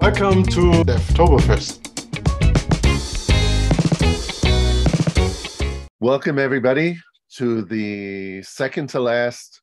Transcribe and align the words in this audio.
Welcome 0.00 0.44
to 0.44 0.82
Devtoberfest. 0.82 1.76
Welcome, 6.00 6.38
everybody, 6.38 6.98
to 7.36 7.62
the 7.62 8.42
second 8.42 8.88
to 8.88 9.00
last 9.00 9.60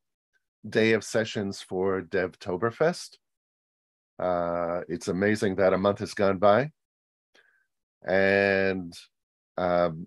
day 0.69 0.93
of 0.93 1.03
sessions 1.03 1.63
for 1.63 2.03
Devtoberfest. 2.03 3.17
Uh, 4.19 4.81
it's 4.87 5.07
amazing 5.07 5.55
that 5.55 5.73
a 5.73 5.77
month 5.77 5.99
has 5.99 6.13
gone 6.13 6.37
by. 6.37 6.69
And 8.07 8.93
um, 9.57 10.05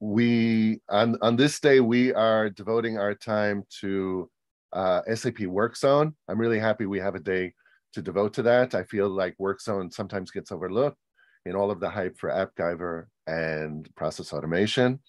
we, 0.00 0.80
on, 0.88 1.18
on 1.20 1.36
this 1.36 1.60
day, 1.60 1.80
we 1.80 2.14
are 2.14 2.48
devoting 2.48 2.96
our 2.96 3.14
time 3.14 3.64
to 3.82 4.30
uh, 4.72 5.02
SAP 5.14 5.38
WorkZone. 5.38 6.14
I'm 6.28 6.38
really 6.38 6.58
happy 6.58 6.86
we 6.86 7.00
have 7.00 7.14
a 7.14 7.20
day 7.20 7.54
to 7.92 8.02
devote 8.02 8.34
to 8.34 8.42
that. 8.42 8.74
I 8.74 8.84
feel 8.84 9.08
like 9.08 9.34
Work 9.38 9.60
Zone 9.60 9.90
sometimes 9.90 10.30
gets 10.30 10.52
overlooked 10.52 10.98
in 11.46 11.56
all 11.56 11.70
of 11.70 11.80
the 11.80 11.90
hype 11.90 12.16
for 12.18 12.30
AppGyver 12.30 13.06
and 13.26 13.88
process 13.96 14.32
automation. 14.32 15.00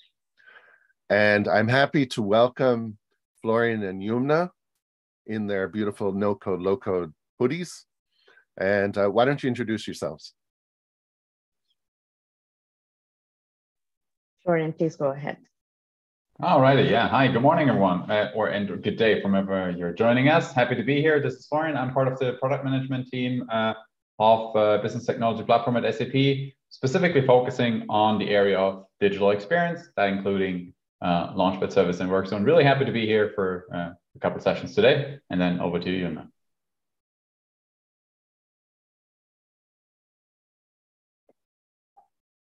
And 1.09 1.47
I'm 1.47 1.67
happy 1.67 2.05
to 2.07 2.21
welcome 2.21 2.97
Florian 3.41 3.83
and 3.83 4.01
Yumna 4.01 4.49
in 5.27 5.47
their 5.47 5.67
beautiful 5.67 6.11
no 6.11 6.35
code, 6.35 6.61
low 6.61 6.77
code 6.77 7.13
hoodies. 7.39 7.83
And 8.57 8.97
uh, 8.97 9.09
why 9.09 9.25
don't 9.25 9.41
you 9.43 9.47
introduce 9.47 9.87
yourselves? 9.87 10.33
Florian, 14.43 14.73
please 14.73 14.95
go 14.95 15.11
ahead. 15.11 15.37
Alrighty, 16.41 16.89
yeah. 16.89 17.07
Hi, 17.07 17.27
good 17.27 17.43
morning, 17.43 17.69
everyone, 17.69 18.09
uh, 18.09 18.31
or 18.33 18.47
and 18.47 18.67
good 18.81 18.97
day 18.97 19.21
from 19.21 19.33
wherever 19.33 19.69
you're 19.69 19.93
joining 19.93 20.27
us. 20.27 20.51
Happy 20.51 20.73
to 20.73 20.81
be 20.81 20.99
here. 20.99 21.21
This 21.21 21.35
is 21.35 21.45
Florian. 21.45 21.77
I'm 21.77 21.93
part 21.93 22.07
of 22.07 22.17
the 22.17 22.33
product 22.33 22.65
management 22.65 23.09
team 23.09 23.47
uh, 23.51 23.75
of 24.17 24.55
uh, 24.55 24.79
Business 24.81 25.05
Technology 25.05 25.43
Platform 25.43 25.77
at 25.77 25.93
SAP, 25.93 26.15
specifically 26.69 27.27
focusing 27.27 27.85
on 27.89 28.17
the 28.17 28.31
area 28.31 28.57
of 28.57 28.85
digital 28.99 29.29
experience, 29.29 29.81
that 29.95 30.09
including 30.09 30.73
uh, 31.03 31.31
Launchpad 31.35 31.71
service 31.71 31.99
and 31.99 32.09
work. 32.09 32.25
So 32.25 32.35
I'm 32.37 32.43
really 32.43 32.63
happy 32.63 32.85
to 32.85 32.91
be 32.91 33.05
here 33.05 33.33
for 33.35 33.67
uh, 33.71 33.91
a 34.15 34.19
couple 34.19 34.37
of 34.37 34.43
sessions 34.43 34.73
today. 34.73 35.19
And 35.29 35.39
then 35.39 35.59
over 35.59 35.77
to 35.77 35.91
you, 35.91 36.07
Yumna. 36.07 36.27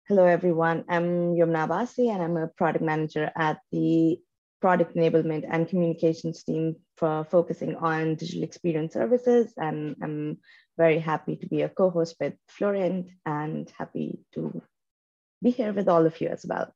Hello, 0.09 0.25
everyone. 0.25 0.85
I'm 0.89 1.35
Yumna 1.35 1.67
Abasi, 1.67 2.15
and 2.15 2.23
I'm 2.23 2.37
a 2.37 2.47
product 2.47 2.85
manager 2.85 3.29
at 3.35 3.59
the 3.73 4.21
product 4.61 4.95
enablement 4.95 5.45
and 5.51 5.69
communications 5.69 6.45
team 6.45 6.77
for 6.97 7.25
focusing 7.25 7.75
on 7.75 8.15
digital 8.15 8.45
experience 8.45 8.93
services. 8.93 9.53
And 9.57 9.97
I'm 10.01 10.39
very 10.79 11.01
happy 11.01 11.35
to 11.35 11.49
be 11.49 11.63
a 11.63 11.69
co-host 11.69 12.15
with 12.21 12.35
Florian 12.47 13.19
and 13.27 13.69
happy 13.77 14.21
to 14.35 14.63
be 15.43 15.51
here 15.51 15.73
with 15.73 15.89
all 15.89 16.07
of 16.07 16.21
you 16.21 16.29
as 16.29 16.47
well. 16.47 16.73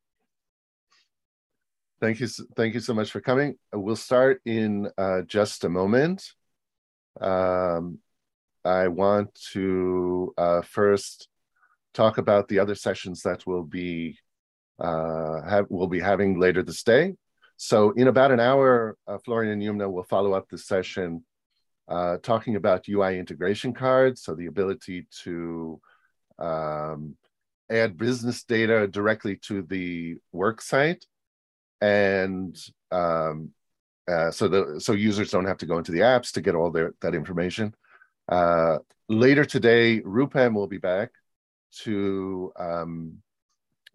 Thank 2.01 2.19
you. 2.19 2.27
Thank 2.57 2.75
you 2.75 2.81
so 2.81 2.95
much 2.95 3.13
for 3.13 3.21
coming. 3.21 3.55
We'll 3.73 3.95
start 3.95 4.41
in 4.45 4.91
uh, 4.99 5.23
just 5.23 5.63
a 5.63 5.69
moment. 5.69 6.27
Um, 7.21 8.01
I 8.65 8.89
want 8.89 9.33
to 9.53 10.35
uh, 10.37 10.63
first 10.63 11.30
talk 11.95 12.19
about 12.19 12.49
the 12.49 12.59
other 12.59 12.75
sessions 12.75 13.23
that 13.23 13.47
we'll 13.47 13.63
be 13.63 14.19
uh, 14.79 15.43
have 15.43 15.67
we'll 15.69 15.87
be 15.87 16.01
having 16.01 16.39
later 16.39 16.63
this 16.63 16.83
day. 16.83 17.15
So 17.57 17.91
in 17.91 18.09
about 18.09 18.33
an 18.33 18.41
hour, 18.41 18.97
uh, 19.07 19.19
Florian 19.25 19.53
and 19.53 19.63
Yumna 19.63 19.91
will 19.91 20.05
follow 20.05 20.33
up 20.33 20.49
the 20.49 20.57
session 20.57 21.25
uh, 21.89 22.17
talking 22.23 22.57
about 22.57 22.89
UI 22.89 23.19
integration 23.19 23.75
cards, 23.75 24.23
so 24.23 24.35
the 24.35 24.47
ability 24.47 25.07
to 25.25 25.81
um, 26.39 27.17
add 27.71 27.99
business 27.99 28.45
data 28.45 28.87
directly 28.87 29.37
to 29.37 29.63
the 29.63 30.17
work 30.33 30.63
site, 30.63 31.05
and 31.81 32.57
um, 32.91 33.51
uh, 34.09 34.31
so 34.31 34.49
the 34.49 34.81
so 34.81 34.93
users 34.93 35.31
don't 35.31 35.47
have 35.47 35.59
to 35.59 35.67
go 35.67 35.79
into 35.79 35.93
the 35.93 36.01
apps 36.01 36.33
to 36.33 36.41
get 36.41 36.55
all 36.55 36.71
their 36.71 36.95
that 37.03 37.15
information. 37.15 37.75
Uh, 38.29 38.79
later 39.09 39.45
today, 39.45 40.01
Rupam 40.01 40.55
will 40.55 40.69
be 40.69 40.79
back 40.79 41.11
to 41.85 42.53
um, 42.59 43.19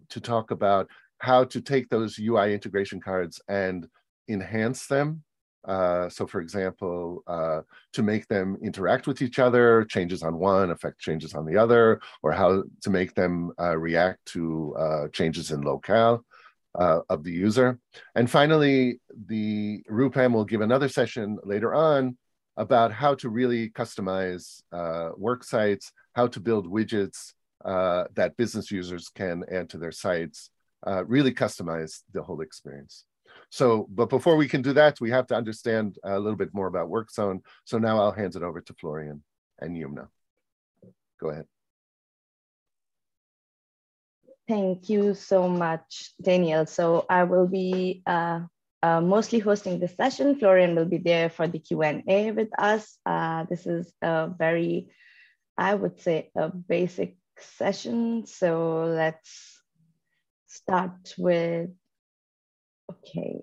to 0.09 0.19
talk 0.19 0.51
about 0.51 0.89
how 1.19 1.43
to 1.43 1.61
take 1.61 1.89
those 1.89 2.19
UI 2.19 2.53
integration 2.53 2.99
cards 2.99 3.41
and 3.47 3.87
enhance 4.27 4.87
them. 4.87 5.23
Uh, 5.65 6.07
so, 6.09 6.27
for 6.27 6.41
example, 6.41 7.23
uh, 7.25 7.61
to 7.93 8.03
make 8.03 8.27
them 8.27 8.55
interact 8.61 9.07
with 9.07 9.21
each 9.21 9.39
other, 9.39 9.83
changes 9.85 10.21
on 10.21 10.37
one 10.37 10.69
affect 10.69 10.99
changes 10.99 11.33
on 11.33 11.45
the 11.45 11.57
other, 11.57 11.99
or 12.21 12.31
how 12.31 12.63
to 12.81 12.89
make 12.89 13.15
them 13.15 13.51
uh, 13.59 13.75
react 13.75 14.23
to 14.25 14.75
uh, 14.77 15.07
changes 15.07 15.49
in 15.51 15.61
locale 15.61 16.23
uh, 16.77 16.99
of 17.09 17.23
the 17.23 17.31
user. 17.31 17.79
And 18.13 18.29
finally, 18.29 18.99
the 19.27 19.81
Rupam 19.89 20.33
will 20.33 20.45
give 20.45 20.61
another 20.61 20.89
session 20.89 21.39
later 21.43 21.73
on 21.73 22.17
about 22.57 22.91
how 22.91 23.15
to 23.15 23.29
really 23.29 23.69
customize 23.69 24.61
uh, 24.71 25.11
work 25.17 25.43
sites, 25.43 25.91
how 26.13 26.27
to 26.27 26.39
build 26.39 26.67
widgets 26.67 27.33
uh, 27.65 28.05
that 28.13 28.37
business 28.37 28.71
users 28.71 29.09
can 29.09 29.43
add 29.51 29.69
to 29.71 29.77
their 29.77 29.91
sites, 29.91 30.51
uh, 30.85 31.03
really 31.05 31.33
customize 31.33 32.01
the 32.13 32.21
whole 32.21 32.41
experience. 32.41 33.05
So, 33.49 33.87
but 33.89 34.09
before 34.09 34.35
we 34.35 34.47
can 34.47 34.61
do 34.61 34.73
that, 34.73 35.01
we 35.01 35.09
have 35.09 35.27
to 35.27 35.35
understand 35.35 35.97
a 36.03 36.19
little 36.19 36.37
bit 36.37 36.53
more 36.53 36.67
about 36.67 36.89
WorkZone. 36.89 37.41
So 37.65 37.77
now 37.77 37.99
I'll 37.99 38.11
hand 38.11 38.35
it 38.35 38.43
over 38.43 38.61
to 38.61 38.73
Florian 38.73 39.23
and 39.59 39.75
Yumna. 39.75 40.07
Go 41.19 41.29
ahead. 41.29 41.45
Thank 44.47 44.89
you 44.89 45.15
so 45.15 45.49
much, 45.49 46.11
Daniel. 46.21 46.67
So 46.67 47.05
I 47.09 47.23
will 47.23 47.47
be 47.47 48.03
uh, 48.05 48.41
uh, 48.83 49.01
mostly 49.01 49.39
hosting 49.39 49.79
this 49.79 49.95
session. 49.95 50.37
Florian 50.37 50.75
will 50.75 50.85
be 50.85 50.99
there 50.99 51.29
for 51.31 51.47
the 51.47 51.57
Q&A 51.57 52.31
with 52.31 52.49
us. 52.59 52.97
Uh, 53.05 53.45
this 53.49 53.65
is 53.65 53.91
a 54.03 54.29
very, 54.37 54.91
I 55.57 55.73
would 55.73 55.99
say, 55.99 56.29
a 56.35 56.49
basic 56.49 57.17
session. 57.39 58.25
So 58.25 58.85
let's 58.85 59.61
start 60.47 61.13
with, 61.17 61.69
okay, 62.91 63.41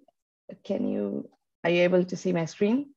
can 0.65 0.89
you, 0.89 1.29
are 1.65 1.71
you 1.71 1.83
able 1.83 2.05
to 2.05 2.17
see 2.17 2.33
my 2.33 2.47
screen? 2.47 2.95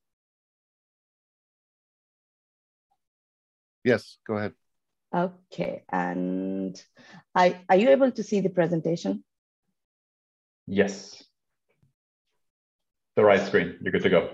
Yes, 3.84 4.18
go 4.26 4.36
ahead. 4.36 4.52
Okay, 5.14 5.84
and 5.90 6.80
I, 7.34 7.60
are 7.68 7.76
you 7.76 7.90
able 7.90 8.10
to 8.10 8.22
see 8.22 8.40
the 8.40 8.50
presentation? 8.50 9.22
Yes. 10.66 11.22
The 13.14 13.24
right 13.24 13.46
screen, 13.46 13.78
you're 13.80 13.92
good 13.92 14.02
to 14.02 14.10
go. 14.10 14.30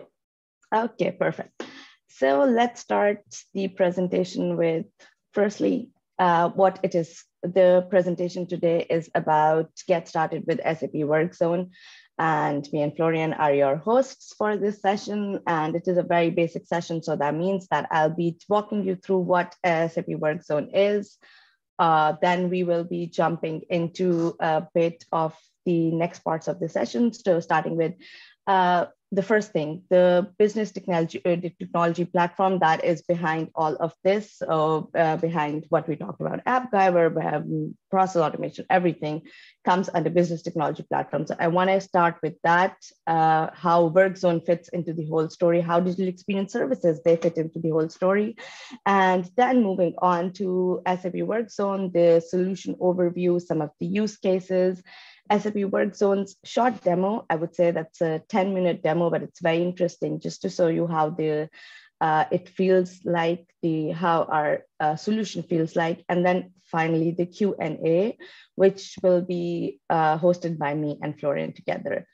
Okay, 0.74 1.12
perfect. 1.12 1.62
So 2.08 2.44
let's 2.44 2.80
start 2.80 3.20
the 3.52 3.68
presentation 3.68 4.56
with 4.56 4.86
firstly, 5.34 5.90
uh, 6.22 6.48
what 6.50 6.78
it 6.84 6.94
is. 6.94 7.24
The 7.42 7.84
presentation 7.90 8.46
today 8.46 8.86
is 8.88 9.10
about 9.16 9.70
get 9.88 10.06
started 10.06 10.44
with 10.46 10.60
SAP 10.62 10.94
WorkZone. 11.10 11.70
And 12.16 12.68
me 12.72 12.82
and 12.82 12.94
Florian 12.94 13.32
are 13.32 13.52
your 13.52 13.74
hosts 13.74 14.32
for 14.38 14.56
this 14.56 14.80
session. 14.80 15.40
And 15.48 15.74
it 15.74 15.88
is 15.88 15.98
a 15.98 16.04
very 16.04 16.30
basic 16.30 16.68
session. 16.68 17.02
So 17.02 17.16
that 17.16 17.34
means 17.34 17.66
that 17.72 17.88
I'll 17.90 18.14
be 18.14 18.38
walking 18.48 18.84
you 18.84 18.94
through 18.94 19.22
what 19.32 19.56
SAP 19.66 20.06
WorkZone 20.22 20.70
is. 20.72 21.18
Uh, 21.80 22.14
then 22.22 22.48
we 22.48 22.62
will 22.62 22.84
be 22.84 23.08
jumping 23.08 23.62
into 23.68 24.36
a 24.38 24.68
bit 24.72 25.04
of 25.10 25.34
the 25.66 25.90
next 25.90 26.20
parts 26.20 26.46
of 26.46 26.60
the 26.60 26.68
session. 26.68 27.12
So 27.12 27.40
starting 27.40 27.76
with 27.76 27.94
uh, 28.46 28.86
the 29.12 29.22
first 29.22 29.52
thing, 29.52 29.82
the 29.90 30.26
business 30.38 30.72
technology, 30.72 31.20
uh, 31.26 31.36
technology 31.36 32.06
platform 32.06 32.58
that 32.60 32.82
is 32.82 33.02
behind 33.02 33.50
all 33.54 33.76
of 33.76 33.92
this, 34.02 34.38
so 34.38 34.90
uh, 34.96 35.18
behind 35.18 35.66
what 35.68 35.86
we 35.86 35.96
talked 35.96 36.22
about, 36.22 36.42
AppGyver, 36.46 37.34
um, 37.34 37.76
process 37.90 38.22
automation, 38.22 38.64
everything 38.70 39.20
comes 39.66 39.90
under 39.92 40.08
business 40.08 40.40
technology 40.40 40.82
platform. 40.82 41.26
So 41.26 41.36
I 41.38 41.48
want 41.48 41.68
to 41.68 41.78
start 41.82 42.16
with 42.22 42.36
that, 42.42 42.76
uh, 43.06 43.48
how 43.52 43.90
WorkZone 43.90 44.46
fits 44.46 44.70
into 44.70 44.94
the 44.94 45.04
whole 45.04 45.28
story, 45.28 45.60
how 45.60 45.78
digital 45.78 46.08
experience 46.08 46.54
services, 46.54 47.02
they 47.04 47.16
fit 47.16 47.36
into 47.36 47.58
the 47.58 47.68
whole 47.68 47.90
story. 47.90 48.36
And 48.86 49.30
then 49.36 49.62
moving 49.62 49.94
on 49.98 50.32
to 50.34 50.80
SAP 50.86 51.20
WorkZone, 51.30 51.92
the 51.92 52.22
solution 52.26 52.76
overview, 52.76 53.42
some 53.42 53.60
of 53.60 53.72
the 53.78 53.86
use 53.86 54.16
cases, 54.16 54.82
SAP 55.38 55.54
WorkZone's 55.54 56.36
short 56.44 56.82
demo, 56.84 57.24
I 57.30 57.36
would 57.36 57.54
say 57.54 57.70
that's 57.70 58.00
a 58.00 58.22
10 58.28 58.54
minute 58.54 58.82
demo, 58.82 59.10
but 59.10 59.22
it's 59.22 59.40
very 59.40 59.62
interesting 59.62 60.20
just 60.20 60.42
to 60.42 60.50
show 60.50 60.68
you 60.68 60.86
how 60.86 61.10
the 61.10 61.48
uh, 62.00 62.24
it 62.32 62.48
feels 62.48 63.00
like 63.04 63.46
the 63.62 63.90
how 63.90 64.24
our 64.24 64.66
uh, 64.80 64.96
solution 64.96 65.44
feels 65.44 65.76
like 65.76 66.04
and 66.08 66.26
then 66.26 66.50
finally 66.64 67.12
the 67.12 67.26
q&a 67.26 68.18
which 68.56 68.96
will 69.04 69.22
be 69.22 69.78
uh, 69.88 70.18
hosted 70.18 70.58
by 70.58 70.74
me 70.74 70.98
and 71.00 71.20
florian 71.20 71.52
together 71.52 72.04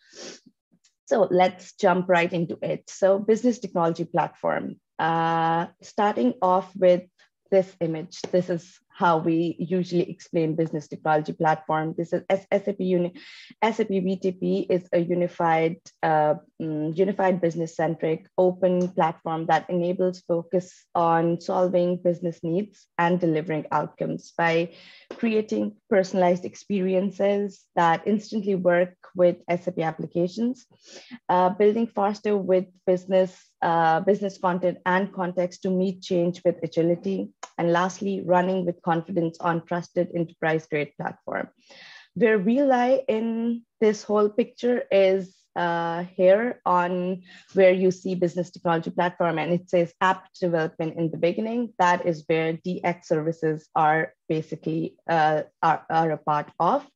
So 1.09 1.27
let's 1.31 1.73
jump 1.73 2.07
right 2.09 2.31
into 2.31 2.59
it. 2.61 2.85
So 2.91 3.19
business 3.19 3.59
technology 3.59 4.05
platform, 4.05 4.77
uh, 4.99 5.69
starting 5.81 6.35
off 6.43 6.71
with 6.77 7.05
this 7.51 7.75
image. 7.81 8.21
This 8.31 8.51
is 8.51 8.79
how 8.99 9.17
we 9.17 9.55
usually 9.61 10.11
explain 10.11 10.57
business 10.57 10.89
technology 10.89 11.33
platform. 11.33 11.95
This 11.97 12.13
is 12.13 12.25
SAP, 12.29 12.81
Uni 12.81 13.15
SAP 13.63 13.87
BTP 14.07 14.67
is 14.69 14.89
a 14.93 14.99
unified, 14.99 15.77
uh, 16.03 16.35
mm, 16.61 16.99
unified 16.99 17.41
business-centric 17.41 18.27
open 18.37 18.89
platform 18.89 19.47
that 19.47 19.71
enables 19.71 20.23
focus 20.23 20.85
on 20.97 21.41
solving 21.41 21.99
business 22.03 22.41
needs 22.43 22.89
and 22.99 23.21
delivering 23.21 23.67
outcomes 23.71 24.33
by 24.37 24.71
creating 25.17 25.77
personalized 25.89 26.45
experiences 26.45 27.65
that 27.77 28.03
instantly 28.05 28.57
work 28.57 28.97
with 29.15 29.37
SAP 29.49 29.79
applications, 29.79 30.67
uh, 31.29 31.51
building 31.51 31.87
faster 31.87 32.37
with 32.37 32.67
business 32.85 33.31
uh, 33.63 34.01
business 34.01 34.39
content 34.39 34.79
and 34.87 35.13
context 35.13 35.63
to 35.63 35.71
meet 35.71 36.03
change 36.03 36.43
with 36.45 36.57
agility, 36.63 37.31
and 37.57 37.73
lastly, 37.73 38.23
running 38.25 38.65
with 38.65 38.81
confidence 38.83 39.39
on 39.41 39.65
trusted 39.67 40.09
enterprise 40.15 40.67
grade 40.67 40.93
platform. 41.01 41.49
Where 42.15 42.39
we 42.39 42.63
lie 42.63 43.03
in 43.09 43.63
this 43.81 44.03
whole 44.03 44.29
picture 44.29 44.85
is 44.91 45.35
uh, 45.59 46.05
here 46.15 46.61
on 46.65 47.23
where 47.55 47.73
you 47.73 47.91
see 47.91 48.15
business 48.15 48.51
technology 48.51 48.91
platform 48.91 49.39
and 49.39 49.53
it 49.53 49.69
says 49.69 49.93
app 50.01 50.33
development 50.41 50.97
in 50.97 51.11
the 51.11 51.17
beginning. 51.17 51.75
That 51.79 52.07
is 52.07 52.23
where 52.29 52.53
DX 52.55 53.07
services 53.07 53.69
are 53.75 54.15
basically 54.29 54.97
uh, 55.11 55.43
are, 55.63 55.85
are 55.91 56.13
a 56.13 56.19
part 56.19 56.53
of. 56.61 56.87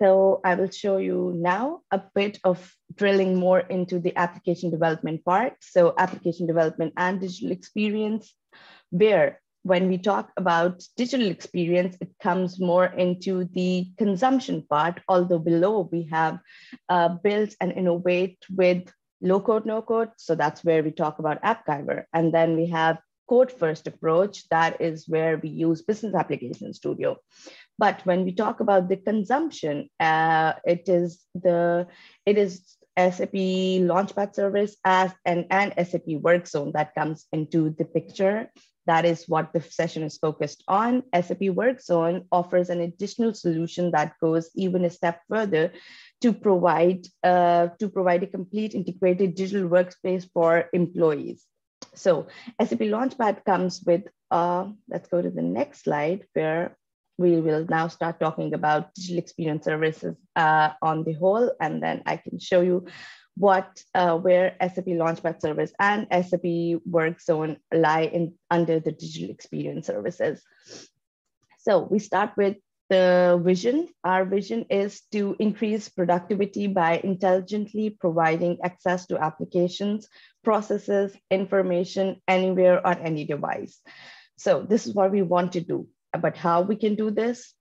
So 0.00 0.40
I 0.44 0.54
will 0.54 0.70
show 0.70 0.98
you 0.98 1.34
now 1.36 1.80
a 1.90 2.00
bit 2.14 2.38
of 2.44 2.72
drilling 2.94 3.36
more 3.36 3.60
into 3.60 3.98
the 3.98 4.16
application 4.16 4.70
development 4.70 5.24
part. 5.24 5.54
So 5.60 5.94
application 5.98 6.46
development 6.46 6.94
and 6.96 7.20
digital 7.20 7.50
experience, 7.50 8.32
where 8.90 9.40
when 9.64 9.88
we 9.88 9.98
talk 9.98 10.30
about 10.36 10.82
digital 10.96 11.26
experience, 11.26 11.96
it 12.00 12.10
comes 12.22 12.60
more 12.60 12.86
into 12.86 13.44
the 13.52 13.90
consumption 13.98 14.64
part, 14.70 15.00
although 15.08 15.40
below 15.40 15.88
we 15.90 16.08
have 16.12 16.38
uh, 16.88 17.08
built 17.08 17.54
and 17.60 17.72
innovate 17.72 18.38
with 18.54 18.90
low 19.20 19.40
code, 19.40 19.66
no 19.66 19.82
code. 19.82 20.10
So 20.16 20.36
that's 20.36 20.64
where 20.64 20.82
we 20.82 20.92
talk 20.92 21.18
about 21.18 21.42
AppGyver. 21.42 22.04
And 22.12 22.32
then 22.32 22.56
we 22.56 22.68
have 22.68 22.98
code 23.28 23.52
first 23.52 23.86
approach, 23.86 24.48
that 24.48 24.80
is 24.80 25.06
where 25.06 25.36
we 25.36 25.50
use 25.50 25.82
Business 25.82 26.14
Application 26.14 26.72
Studio. 26.72 27.18
But 27.78 28.04
when 28.04 28.24
we 28.24 28.32
talk 28.32 28.60
about 28.60 28.88
the 28.88 28.96
consumption, 28.96 29.88
uh, 30.00 30.54
it 30.66 30.88
is 30.88 31.24
the 31.34 31.86
it 32.26 32.36
is 32.36 32.76
SAP 32.98 33.34
Launchpad 33.86 34.34
service 34.34 34.76
as 34.84 35.12
an 35.24 35.46
and 35.50 35.72
SAP 35.86 36.08
work 36.20 36.46
zone 36.48 36.72
that 36.74 36.94
comes 36.94 37.26
into 37.32 37.70
the 37.70 37.84
picture. 37.84 38.50
That 38.88 39.04
is 39.04 39.28
what 39.28 39.52
the 39.52 39.60
session 39.60 40.02
is 40.02 40.16
focused 40.16 40.64
on. 40.66 41.02
SAP 41.12 41.42
Work 41.52 41.82
Zone 41.82 42.24
offers 42.32 42.70
an 42.70 42.80
additional 42.80 43.34
solution 43.34 43.90
that 43.90 44.14
goes 44.18 44.48
even 44.54 44.86
a 44.86 44.88
step 44.88 45.20
further 45.28 45.72
to 46.22 46.32
provide 46.32 47.06
uh, 47.22 47.68
to 47.80 47.90
provide 47.90 48.22
a 48.22 48.26
complete 48.26 48.74
integrated 48.74 49.34
digital 49.34 49.68
workspace 49.68 50.26
for 50.32 50.70
employees. 50.72 51.44
So 51.94 52.28
SAP 52.58 52.88
Launchpad 52.88 53.44
comes 53.44 53.82
with, 53.84 54.04
uh, 54.30 54.72
let's 54.88 55.08
go 55.08 55.20
to 55.20 55.30
the 55.30 55.42
next 55.42 55.84
slide 55.84 56.24
where 56.32 56.77
we 57.18 57.40
will 57.40 57.66
now 57.68 57.88
start 57.88 58.20
talking 58.20 58.54
about 58.54 58.94
digital 58.94 59.18
experience 59.18 59.64
services 59.64 60.16
uh, 60.36 60.70
on 60.80 61.04
the 61.04 61.12
whole, 61.14 61.50
and 61.60 61.82
then 61.82 62.02
I 62.06 62.16
can 62.16 62.38
show 62.38 62.60
you 62.60 62.86
what 63.36 63.82
uh, 63.94 64.16
where 64.16 64.56
SAP 64.60 64.86
Launchpad 64.86 65.40
service 65.40 65.72
and 65.78 66.06
SAP 66.10 66.80
Work 66.86 67.20
Zone 67.20 67.58
lie 67.72 68.02
in 68.02 68.34
under 68.50 68.80
the 68.80 68.92
digital 68.92 69.30
experience 69.30 69.86
services. 69.86 70.42
So 71.58 71.80
we 71.90 71.98
start 71.98 72.32
with 72.36 72.56
the 72.88 73.40
vision. 73.44 73.88
Our 74.02 74.24
vision 74.24 74.66
is 74.70 75.02
to 75.12 75.36
increase 75.38 75.88
productivity 75.88 76.66
by 76.66 77.00
intelligently 77.04 77.90
providing 77.90 78.58
access 78.64 79.06
to 79.06 79.18
applications, 79.18 80.08
processes, 80.42 81.14
information 81.30 82.22
anywhere 82.26 82.84
on 82.86 82.98
any 82.98 83.24
device. 83.24 83.80
So 84.36 84.62
this 84.62 84.86
is 84.86 84.94
what 84.94 85.10
we 85.10 85.22
want 85.22 85.52
to 85.52 85.60
do. 85.60 85.88
But 86.20 86.36
how 86.36 86.62
we 86.62 86.76
can 86.76 86.94
do 86.94 87.10
this? 87.10 87.54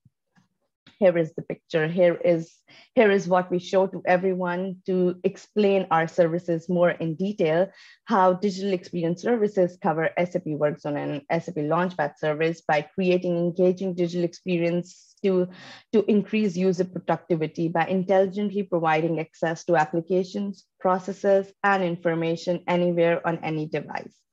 here 0.99 1.17
is 1.17 1.33
the 1.35 1.41
picture 1.41 1.87
here 1.87 2.15
is 2.25 2.53
here 2.95 3.11
is 3.11 3.27
what 3.27 3.51
we 3.51 3.59
show 3.59 3.87
to 3.87 4.01
everyone 4.05 4.77
to 4.85 5.15
explain 5.23 5.87
our 5.91 6.07
services 6.07 6.67
more 6.69 6.91
in 6.91 7.15
detail 7.15 7.69
how 8.05 8.33
digital 8.33 8.73
experience 8.73 9.21
services 9.21 9.77
cover 9.81 10.09
sap 10.17 10.45
workzone 10.45 10.97
and 11.29 11.43
sap 11.43 11.55
launchpad 11.55 12.17
service 12.17 12.61
by 12.67 12.81
creating 12.81 13.37
engaging 13.37 13.93
digital 13.93 14.23
experience 14.23 15.15
to 15.23 15.47
to 15.93 16.03
increase 16.09 16.57
user 16.57 16.85
productivity 16.85 17.67
by 17.67 17.85
intelligently 17.85 18.63
providing 18.63 19.19
access 19.19 19.63
to 19.65 19.75
applications 19.75 20.65
processes 20.79 21.51
and 21.63 21.83
information 21.83 22.63
anywhere 22.67 23.25
on 23.27 23.37
any 23.43 23.67
device 23.67 24.26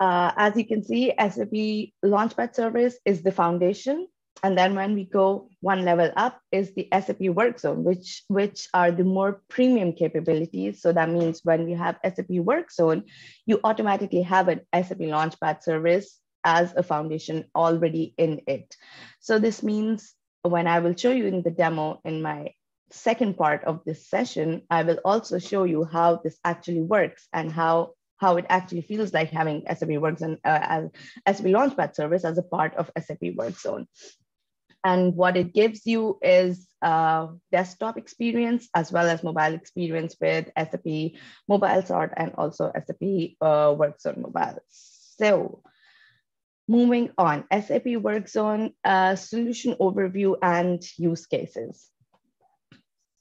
uh, 0.00 0.32
as 0.36 0.56
you 0.56 0.66
can 0.66 0.84
see, 0.84 1.12
SAP 1.18 1.92
Launchpad 2.04 2.54
service 2.54 2.98
is 3.04 3.22
the 3.22 3.32
foundation 3.32 4.06
and 4.42 4.56
then 4.56 4.74
when 4.74 4.94
we 4.94 5.04
go 5.04 5.48
one 5.60 5.84
level 5.84 6.10
up 6.16 6.40
is 6.52 6.74
the 6.74 6.88
SAP 6.92 7.18
Workzone, 7.18 7.82
which, 7.82 8.22
which 8.28 8.68
are 8.72 8.92
the 8.92 9.04
more 9.04 9.42
premium 9.48 9.92
capabilities. 9.92 10.80
So 10.80 10.92
that 10.92 11.10
means 11.10 11.40
when 11.42 11.64
we 11.64 11.72
have 11.72 11.98
SAP 12.04 12.30
Work 12.30 12.70
Zone, 12.70 13.04
you 13.46 13.60
automatically 13.64 14.22
have 14.22 14.48
an 14.48 14.60
SAP 14.72 14.98
Launchpad 14.98 15.62
service 15.62 16.18
as 16.44 16.72
a 16.76 16.82
foundation 16.82 17.44
already 17.54 18.14
in 18.16 18.40
it. 18.46 18.76
So 19.20 19.38
this 19.38 19.62
means 19.62 20.14
when 20.42 20.66
I 20.66 20.78
will 20.78 20.94
show 20.94 21.10
you 21.10 21.26
in 21.26 21.42
the 21.42 21.50
demo 21.50 22.00
in 22.04 22.22
my 22.22 22.52
second 22.90 23.36
part 23.36 23.64
of 23.64 23.80
this 23.84 24.08
session, 24.08 24.62
I 24.70 24.84
will 24.84 25.00
also 25.04 25.38
show 25.38 25.64
you 25.64 25.84
how 25.84 26.20
this 26.22 26.38
actually 26.44 26.82
works 26.82 27.26
and 27.32 27.50
how 27.50 27.94
how 28.18 28.36
it 28.36 28.46
actually 28.48 28.82
feels 28.82 29.12
like 29.12 29.30
having 29.30 29.64
SAP 29.66 29.88
Works 29.90 30.22
Workzone 30.22 30.38
uh, 30.44 30.88
as 31.26 31.36
SAP 31.36 31.46
Launchpad 31.46 31.94
service 31.94 32.24
as 32.24 32.38
a 32.38 32.42
part 32.42 32.74
of 32.74 32.90
SAP 32.98 33.20
Workzone. 33.36 33.86
And 34.84 35.14
what 35.16 35.36
it 35.36 35.54
gives 35.54 35.86
you 35.86 36.18
is 36.22 36.68
a 36.82 37.28
desktop 37.50 37.98
experience 37.98 38.68
as 38.74 38.92
well 38.92 39.08
as 39.08 39.24
mobile 39.24 39.54
experience 39.54 40.16
with 40.20 40.50
SAP 40.56 41.18
Mobile 41.48 41.82
Start 41.82 42.12
and 42.16 42.32
also 42.38 42.72
SAP 42.74 43.36
uh, 43.40 43.74
Workzone 43.74 44.18
Mobile. 44.18 44.58
So 44.68 45.62
moving 46.68 47.10
on, 47.18 47.44
SAP 47.52 47.84
Workzone 47.84 48.72
uh, 48.84 49.16
solution 49.16 49.74
overview 49.80 50.36
and 50.42 50.82
use 50.96 51.26
cases. 51.26 51.90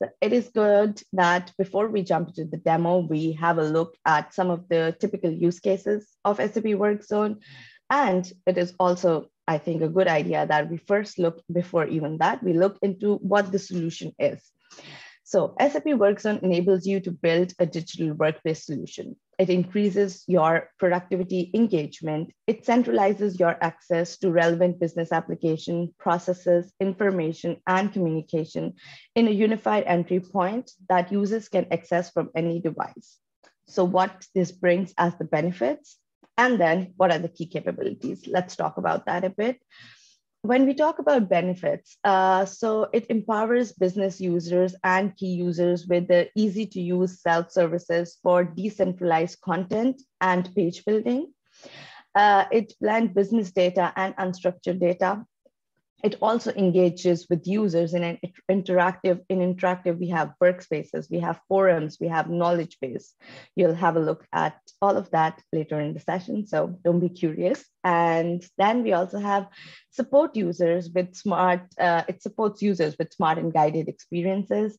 So 0.01 0.09
it 0.21 0.33
is 0.33 0.49
good 0.49 1.01
that 1.13 1.51
before 1.57 1.87
we 1.87 2.03
jump 2.03 2.29
into 2.29 2.45
the 2.45 2.57
demo, 2.57 2.99
we 2.99 3.33
have 3.33 3.57
a 3.57 3.63
look 3.63 3.95
at 4.05 4.33
some 4.33 4.49
of 4.49 4.69
the 4.69 4.95
typical 4.99 5.31
use 5.31 5.59
cases 5.59 6.07
of 6.23 6.37
SAP 6.37 6.65
Workzone. 6.77 7.41
And 7.89 8.31
it 8.45 8.57
is 8.57 8.73
also 8.79 9.29
I 9.47 9.57
think, 9.57 9.81
a 9.81 9.87
good 9.87 10.09
idea 10.09 10.45
that 10.45 10.69
we 10.69 10.77
first 10.77 11.17
look 11.17 11.41
before 11.51 11.87
even 11.87 12.17
that, 12.17 12.43
we 12.43 12.53
look 12.53 12.77
into 12.81 13.15
what 13.15 13.51
the 13.51 13.59
solution 13.59 14.13
is. 14.19 14.43
So 15.27 15.55
SAP 15.59 15.83
Workzone 15.83 16.41
enables 16.41 16.87
you 16.87 17.01
to 17.01 17.11
build 17.11 17.51
a 17.59 17.65
digital 17.65 18.13
workplace 18.13 18.65
solution. 18.65 19.17
It 19.37 19.49
increases 19.49 20.23
your 20.25 20.69
productivity 20.79 21.51
engagement. 21.53 22.31
It 22.47 22.63
centralizes 22.63 23.37
your 23.37 23.57
access 23.61 24.17
to 24.19 24.31
relevant 24.31 24.79
business 24.79 25.11
application, 25.11 25.93
processes, 25.99 26.71
information, 26.79 27.57
and 27.67 27.91
communication 27.91 28.75
in 29.15 29.27
a 29.27 29.31
unified 29.31 29.83
entry 29.85 30.21
point 30.21 30.71
that 30.87 31.11
users 31.11 31.49
can 31.49 31.67
access 31.73 32.09
from 32.09 32.29
any 32.33 32.61
device. 32.61 33.17
So 33.67 33.83
what 33.83 34.25
this 34.33 34.53
brings 34.53 34.93
as 34.97 35.13
the 35.17 35.25
benefits 35.25 35.97
and 36.37 36.57
then 36.57 36.93
what 36.95 37.11
are 37.11 37.19
the 37.19 37.27
key 37.27 37.47
capabilities? 37.47 38.27
Let's 38.27 38.55
talk 38.55 38.77
about 38.77 39.07
that 39.07 39.25
a 39.25 39.29
bit. 39.29 39.59
When 40.41 40.65
we 40.65 40.73
talk 40.73 40.99
about 40.99 41.29
benefits, 41.29 41.97
uh, 42.03 42.45
so 42.45 42.87
it 42.93 43.07
empowers 43.09 43.73
business 43.73 44.21
users 44.21 44.75
and 44.83 45.15
key 45.15 45.33
users 45.33 45.87
with 45.87 46.07
the 46.07 46.29
easy 46.35 46.65
to 46.67 46.81
use 46.81 47.21
self 47.21 47.51
services 47.51 48.17
for 48.23 48.43
decentralized 48.43 49.41
content 49.41 50.01
and 50.21 50.53
page 50.55 50.85
building. 50.85 51.33
Uh, 52.15 52.45
it 52.51 52.73
blends 52.79 53.13
business 53.13 53.51
data 53.51 53.91
and 53.95 54.15
unstructured 54.15 54.79
data 54.79 55.25
it 56.03 56.15
also 56.21 56.51
engages 56.53 57.25
with 57.29 57.47
users 57.47 57.93
in 57.93 58.03
an 58.03 58.19
interactive 58.51 59.21
in 59.29 59.39
interactive 59.39 59.97
we 59.97 60.09
have 60.09 60.33
workspaces 60.41 61.09
we 61.09 61.19
have 61.19 61.39
forums 61.47 61.97
we 61.99 62.07
have 62.07 62.29
knowledge 62.29 62.77
base. 62.79 63.13
You'll 63.55 63.73
have 63.73 63.95
a 63.95 63.99
look 64.01 64.27
at 64.31 64.55
all 64.81 64.95
of 64.95 65.09
that 65.11 65.41
later 65.51 65.79
in 65.79 65.93
the 65.93 65.99
session 65.99 66.45
so 66.45 66.79
don't 66.83 66.99
be 66.99 67.09
curious. 67.09 67.65
And 67.83 68.45
then 68.57 68.83
we 68.83 68.93
also 68.93 69.19
have 69.19 69.47
support 69.89 70.35
users 70.35 70.89
with 70.93 71.15
smart 71.15 71.61
uh, 71.79 72.03
it 72.07 72.21
supports 72.21 72.61
users 72.61 72.95
with 72.99 73.13
smart 73.13 73.37
and 73.37 73.53
guided 73.53 73.87
experiences. 73.87 74.77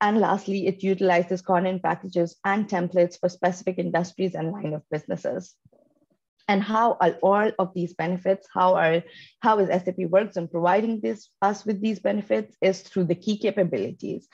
And 0.00 0.18
lastly, 0.18 0.66
it 0.66 0.82
utilizes 0.82 1.42
content 1.42 1.80
packages 1.82 2.36
and 2.44 2.68
templates 2.68 3.20
for 3.20 3.28
specific 3.28 3.78
industries 3.78 4.34
and 4.34 4.50
line 4.50 4.74
of 4.74 4.82
businesses. 4.90 5.54
And 6.48 6.62
how 6.62 6.96
are 7.00 7.16
all 7.22 7.50
of 7.58 7.72
these 7.74 7.94
benefits, 7.94 8.46
how 8.52 8.74
are 8.74 9.02
how 9.40 9.58
is 9.58 9.68
SAP 9.68 9.96
Workzone 9.96 10.50
providing 10.50 11.00
this 11.00 11.30
us 11.40 11.64
with 11.64 11.80
these 11.80 12.00
benefits 12.00 12.56
is 12.60 12.80
through 12.82 13.04
the 13.04 13.14
key 13.14 13.38
capabilities. 13.38 14.28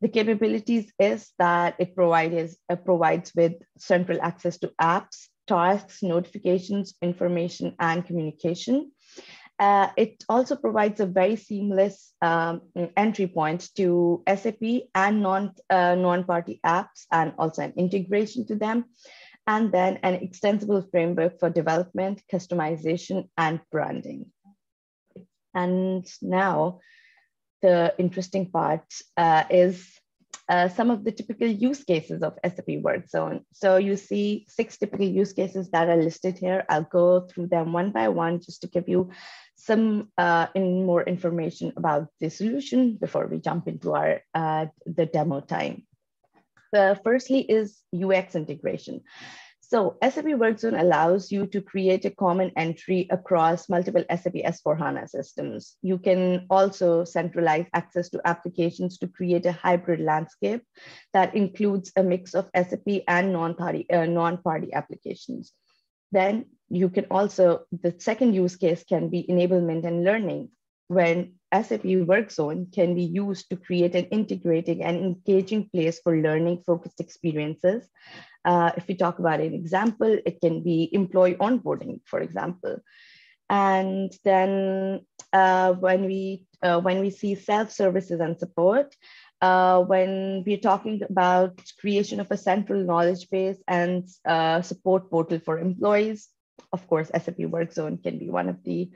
The 0.00 0.08
capabilities 0.08 0.90
is 0.98 1.30
that 1.38 1.76
it 1.78 1.94
provides, 1.94 2.56
uh, 2.70 2.76
provides 2.76 3.32
with 3.34 3.52
central 3.78 4.18
access 4.22 4.58
to 4.58 4.72
apps, 4.80 5.28
tasks, 5.46 6.02
notifications, 6.02 6.94
information, 7.02 7.74
and 7.78 8.06
communication. 8.06 8.92
Uh, 9.58 9.90
it 9.98 10.24
also 10.26 10.56
provides 10.56 11.00
a 11.00 11.06
very 11.06 11.36
seamless 11.36 12.14
um, 12.22 12.62
entry 12.96 13.26
point 13.26 13.68
to 13.76 14.22
SAP 14.26 14.88
and 14.94 15.22
non, 15.22 15.52
uh, 15.68 15.94
non-party 15.94 16.60
apps 16.64 17.04
and 17.12 17.34
also 17.38 17.60
an 17.62 17.74
integration 17.76 18.46
to 18.46 18.54
them. 18.54 18.86
And 19.50 19.72
then 19.72 19.98
an 20.04 20.14
extensible 20.14 20.80
framework 20.92 21.40
for 21.40 21.50
development, 21.50 22.22
customization, 22.32 23.28
and 23.36 23.58
branding. 23.72 24.26
And 25.52 26.06
now 26.22 26.78
the 27.60 27.92
interesting 27.98 28.52
part 28.52 28.84
uh, 29.16 29.42
is 29.50 29.90
uh, 30.48 30.68
some 30.68 30.92
of 30.92 31.02
the 31.02 31.10
typical 31.10 31.48
use 31.48 31.82
cases 31.82 32.22
of 32.22 32.38
SAP 32.44 32.78
Workzone. 32.86 33.42
So 33.52 33.76
you 33.76 33.96
see 33.96 34.46
six 34.48 34.78
typical 34.78 35.08
use 35.08 35.32
cases 35.32 35.68
that 35.72 35.88
are 35.88 36.00
listed 36.00 36.38
here. 36.38 36.64
I'll 36.68 36.84
go 36.84 37.26
through 37.26 37.48
them 37.48 37.72
one 37.72 37.90
by 37.90 38.06
one 38.06 38.40
just 38.40 38.60
to 38.60 38.68
give 38.68 38.88
you 38.88 39.10
some 39.56 40.12
uh, 40.16 40.46
in 40.54 40.86
more 40.86 41.02
information 41.02 41.72
about 41.76 42.06
the 42.20 42.30
solution 42.30 42.98
before 43.00 43.26
we 43.26 43.38
jump 43.38 43.66
into 43.66 43.94
our 43.94 44.20
uh, 44.32 44.66
the 44.86 45.06
demo 45.06 45.40
time. 45.40 45.88
The 46.72 47.00
firstly 47.02 47.40
is 47.40 47.80
UX 47.94 48.34
integration. 48.34 49.02
So 49.70 49.98
SAP 50.02 50.24
Workzone 50.24 50.80
allows 50.80 51.30
you 51.30 51.46
to 51.46 51.62
create 51.62 52.04
a 52.04 52.10
common 52.10 52.50
entry 52.56 53.06
across 53.08 53.68
multiple 53.68 54.02
SAP 54.10 54.34
S4HANA 54.34 55.08
systems. 55.08 55.76
You 55.80 55.96
can 55.98 56.46
also 56.50 57.04
centralize 57.04 57.66
access 57.72 58.10
to 58.10 58.20
applications 58.24 58.98
to 58.98 59.06
create 59.06 59.46
a 59.46 59.52
hybrid 59.52 60.00
landscape 60.00 60.62
that 61.12 61.36
includes 61.36 61.92
a 61.94 62.02
mix 62.02 62.34
of 62.34 62.50
SAP 62.52 63.04
and 63.06 63.32
non-party 63.32 63.88
uh, 63.90 64.06
non-party 64.06 64.72
applications. 64.72 65.52
Then 66.10 66.46
you 66.68 66.88
can 66.88 67.06
also, 67.08 67.66
the 67.70 67.94
second 68.00 68.34
use 68.34 68.56
case 68.56 68.82
can 68.82 69.08
be 69.08 69.24
enablement 69.28 69.84
and 69.84 70.02
learning 70.02 70.50
when 70.90 71.34
SAP 71.54 71.84
Work 72.10 72.30
Zone 72.30 72.66
can 72.74 72.94
be 72.94 73.04
used 73.04 73.48
to 73.50 73.56
create 73.56 73.94
an 73.94 74.06
integrating 74.06 74.82
and 74.82 74.96
engaging 74.98 75.70
place 75.70 76.00
for 76.02 76.16
learning 76.16 76.62
focused 76.66 76.98
experiences 76.98 77.88
uh, 78.44 78.72
if 78.76 78.86
we 78.88 78.94
talk 78.94 79.18
about 79.18 79.40
an 79.40 79.54
example, 79.54 80.18
it 80.24 80.40
can 80.40 80.62
be 80.62 80.88
employee 80.92 81.34
onboarding, 81.34 82.00
for 82.04 82.20
example. 82.20 82.78
And 83.48 84.12
then 84.24 85.00
uh, 85.32 85.72
when 85.74 86.04
we 86.04 86.46
uh, 86.62 86.80
when 86.80 87.00
we 87.00 87.10
see 87.10 87.34
self 87.34 87.72
services 87.72 88.20
and 88.20 88.38
support, 88.38 88.94
uh, 89.40 89.82
when 89.82 90.44
we're 90.46 90.58
talking 90.58 91.02
about 91.02 91.60
creation 91.80 92.20
of 92.20 92.30
a 92.30 92.36
central 92.36 92.82
knowledge 92.82 93.28
base 93.30 93.58
and 93.66 94.08
uh, 94.24 94.62
support 94.62 95.10
portal 95.10 95.40
for 95.44 95.58
employees, 95.58 96.28
of 96.72 96.86
course, 96.86 97.10
SAP 97.10 97.38
Work 97.40 97.72
Zone 97.72 97.98
can 97.98 98.18
be 98.18 98.30
one 98.30 98.48
of 98.48 98.62
the 98.62 98.90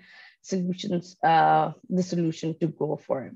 solutions, 0.45 1.17
uh, 1.25 1.73
the 1.89 2.03
solution 2.03 2.57
to 2.61 2.69
go 2.69 2.97
for. 2.97 3.33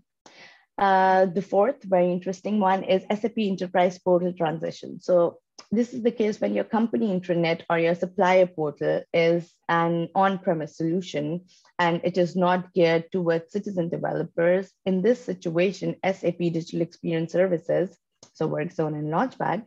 Uh, 0.79 1.27
the 1.27 1.43
fourth 1.43 1.83
very 1.83 2.13
interesting 2.13 2.61
one 2.61 2.85
is 2.85 3.03
SAP 3.11 3.39
Enterprise 3.39 3.99
Portal 3.99 4.33
Transition. 4.33 5.01
So 5.01 5.39
this 5.73 5.93
is 5.93 6.03
the 6.03 6.13
case 6.13 6.41
when 6.41 6.55
your 6.55 6.65
company 6.65 7.09
intranet 7.09 7.63
or 7.69 7.79
your 7.79 7.97
supplier 7.97 8.47
portal 8.47 9.03
is 9.13 9.53
an 9.69 10.09
on-premise 10.15 10.77
solution 10.77 11.47
and 11.81 12.01
it 12.05 12.17
is 12.17 12.37
not 12.37 12.73
geared 12.75 13.11
towards 13.11 13.53
citizen 13.53 13.89
developers. 13.89 14.71
In 14.87 15.03
this 15.03 15.23
situation, 15.23 15.97
SAP 16.05 16.39
Digital 16.39 16.81
Experience 16.81 17.33
Services, 17.33 17.99
so 18.35 18.49
Workzone 18.49 18.95
and 18.95 19.09
Launchpad, 19.09 19.65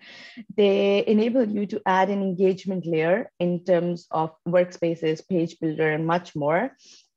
they 0.55 1.05
enable 1.05 1.47
you 1.47 1.65
to 1.67 1.81
add 1.85 2.09
an 2.09 2.21
engagement 2.21 2.85
layer 2.85 3.29
in 3.39 3.65
terms 3.65 4.07
of 4.11 4.31
workspaces, 4.47 5.27
page 5.27 5.59
builder, 5.59 5.91
and 5.91 6.07
much 6.07 6.35
more, 6.35 6.71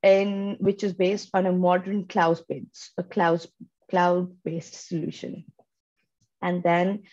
and 0.05 0.59
which 0.61 0.85
is 0.85 0.93
based 0.93 1.31
on 1.33 1.47
a 1.47 1.53
modern 1.53 2.07
cloud-based, 2.07 2.93
a 2.99 3.03
cloud, 3.03 3.45
cloud-based 3.91 4.87
solution. 4.87 5.45
And 6.43 6.63
then 6.63 7.05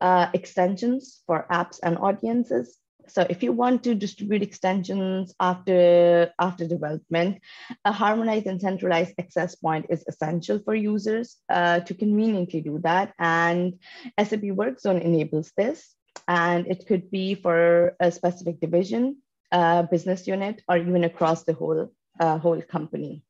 uh, 0.00 0.28
extensions 0.32 1.20
for 1.26 1.46
apps 1.52 1.78
and 1.82 1.98
audiences. 1.98 2.78
So 3.06 3.26
if 3.28 3.42
you 3.42 3.52
want 3.52 3.84
to 3.84 3.94
distribute 3.94 4.42
extensions 4.42 5.34
after, 5.38 6.32
after 6.40 6.66
development, 6.66 7.42
a 7.84 7.92
harmonized 7.92 8.46
and 8.46 8.60
centralized 8.60 9.12
access 9.18 9.54
point 9.54 9.86
is 9.90 10.02
essential 10.08 10.58
for 10.64 10.74
users 10.74 11.36
uh, 11.50 11.80
to 11.80 11.92
conveniently 11.92 12.62
do 12.62 12.80
that. 12.82 13.12
And 13.18 13.74
SAP 14.18 14.56
Workzone 14.56 15.02
enables 15.02 15.52
this. 15.54 15.94
And 16.26 16.66
it 16.66 16.86
could 16.86 17.10
be 17.10 17.34
for 17.34 17.94
a 18.00 18.10
specific 18.10 18.60
division, 18.60 19.18
uh, 19.50 19.82
business 19.82 20.26
unit, 20.26 20.62
or 20.66 20.78
even 20.78 21.04
across 21.04 21.44
the 21.44 21.52
whole, 21.52 21.92
uh, 22.20 22.38
whole 22.38 22.62
company. 22.62 23.22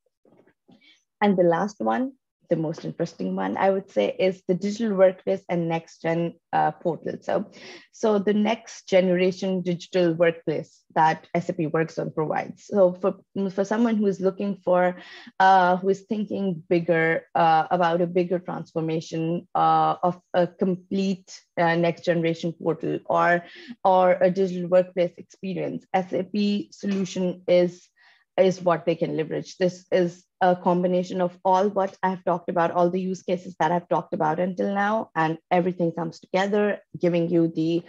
And 1.20 1.36
the 1.36 1.44
last 1.44 1.76
one 1.78 2.12
the 2.52 2.56
most 2.56 2.84
interesting 2.84 3.34
one, 3.34 3.56
I 3.56 3.70
would 3.70 3.90
say, 3.90 4.14
is 4.18 4.42
the 4.46 4.54
digital 4.54 4.94
workplace 4.94 5.42
and 5.48 5.70
next 5.70 6.02
gen 6.02 6.34
uh, 6.52 6.72
portal. 6.72 7.16
So, 7.22 7.50
so 7.92 8.18
the 8.18 8.34
next 8.34 8.86
generation 8.86 9.62
digital 9.62 10.12
workplace 10.12 10.82
that 10.94 11.26
SAP 11.34 11.72
Workzone 11.72 12.14
provides. 12.14 12.66
So 12.66 12.92
for, 13.00 13.14
for 13.50 13.64
someone 13.64 13.96
who 13.96 14.06
is 14.06 14.20
looking 14.20 14.56
for, 14.56 14.96
uh, 15.40 15.78
who 15.78 15.88
is 15.88 16.02
thinking 16.02 16.62
bigger 16.68 17.22
uh, 17.34 17.68
about 17.70 18.02
a 18.02 18.06
bigger 18.06 18.38
transformation 18.38 19.48
uh, 19.54 19.96
of 20.02 20.20
a 20.34 20.46
complete 20.46 21.32
uh, 21.56 21.74
next 21.76 22.04
generation 22.04 22.52
portal 22.52 22.98
or, 23.06 23.46
or 23.82 24.18
a 24.20 24.30
digital 24.30 24.68
workplace 24.68 25.14
experience, 25.16 25.86
SAP 25.94 26.68
solution 26.70 27.42
is 27.48 27.88
is 28.36 28.62
what 28.62 28.86
they 28.86 28.94
can 28.94 29.16
leverage. 29.16 29.56
This 29.58 29.86
is 29.92 30.24
a 30.40 30.56
combination 30.56 31.20
of 31.20 31.36
all 31.44 31.68
what 31.68 31.96
I've 32.02 32.24
talked 32.24 32.48
about, 32.48 32.70
all 32.70 32.90
the 32.90 33.00
use 33.00 33.22
cases 33.22 33.54
that 33.60 33.70
I've 33.72 33.88
talked 33.88 34.14
about 34.14 34.40
until 34.40 34.74
now, 34.74 35.10
and 35.14 35.38
everything 35.50 35.92
comes 35.92 36.20
together, 36.20 36.80
giving 36.98 37.28
you 37.28 37.48
the 37.48 37.82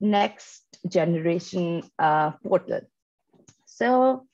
next 0.00 0.62
generation 0.88 1.82
uh, 1.98 2.32
portal. 2.46 2.80
So 3.66 4.26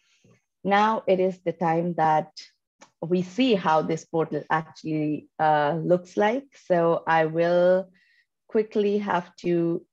now 0.64 1.02
it 1.06 1.20
is 1.20 1.38
the 1.44 1.52
time 1.52 1.94
that 1.94 2.32
we 3.02 3.22
see 3.22 3.54
how 3.54 3.82
this 3.82 4.04
portal 4.04 4.42
actually 4.50 5.28
uh, 5.38 5.78
looks 5.82 6.16
like. 6.16 6.44
So 6.66 7.02
I 7.06 7.26
will 7.26 7.90
quickly 8.48 8.98
have 8.98 9.34
to, 9.36 9.84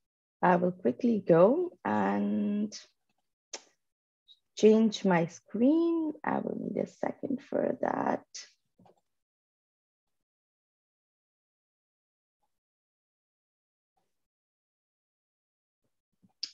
I 0.42 0.56
will 0.56 0.72
quickly 0.72 1.24
go 1.26 1.72
and 1.86 2.78
change 4.58 5.06
my 5.06 5.28
screen. 5.28 6.14
I 6.24 6.40
will 6.40 6.58
need 6.60 6.82
a 6.82 6.88
second 6.88 7.40
for 7.50 7.78
that. 7.82 8.26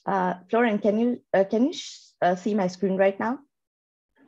Uh, 0.06 0.34
Florian, 0.50 0.78
can 0.78 0.98
you 0.98 1.22
uh, 1.32 1.44
can 1.44 1.64
you 1.64 1.74
uh, 2.20 2.36
see 2.36 2.54
my 2.54 2.66
screen 2.66 2.96
right 2.98 3.18
now? 3.18 3.38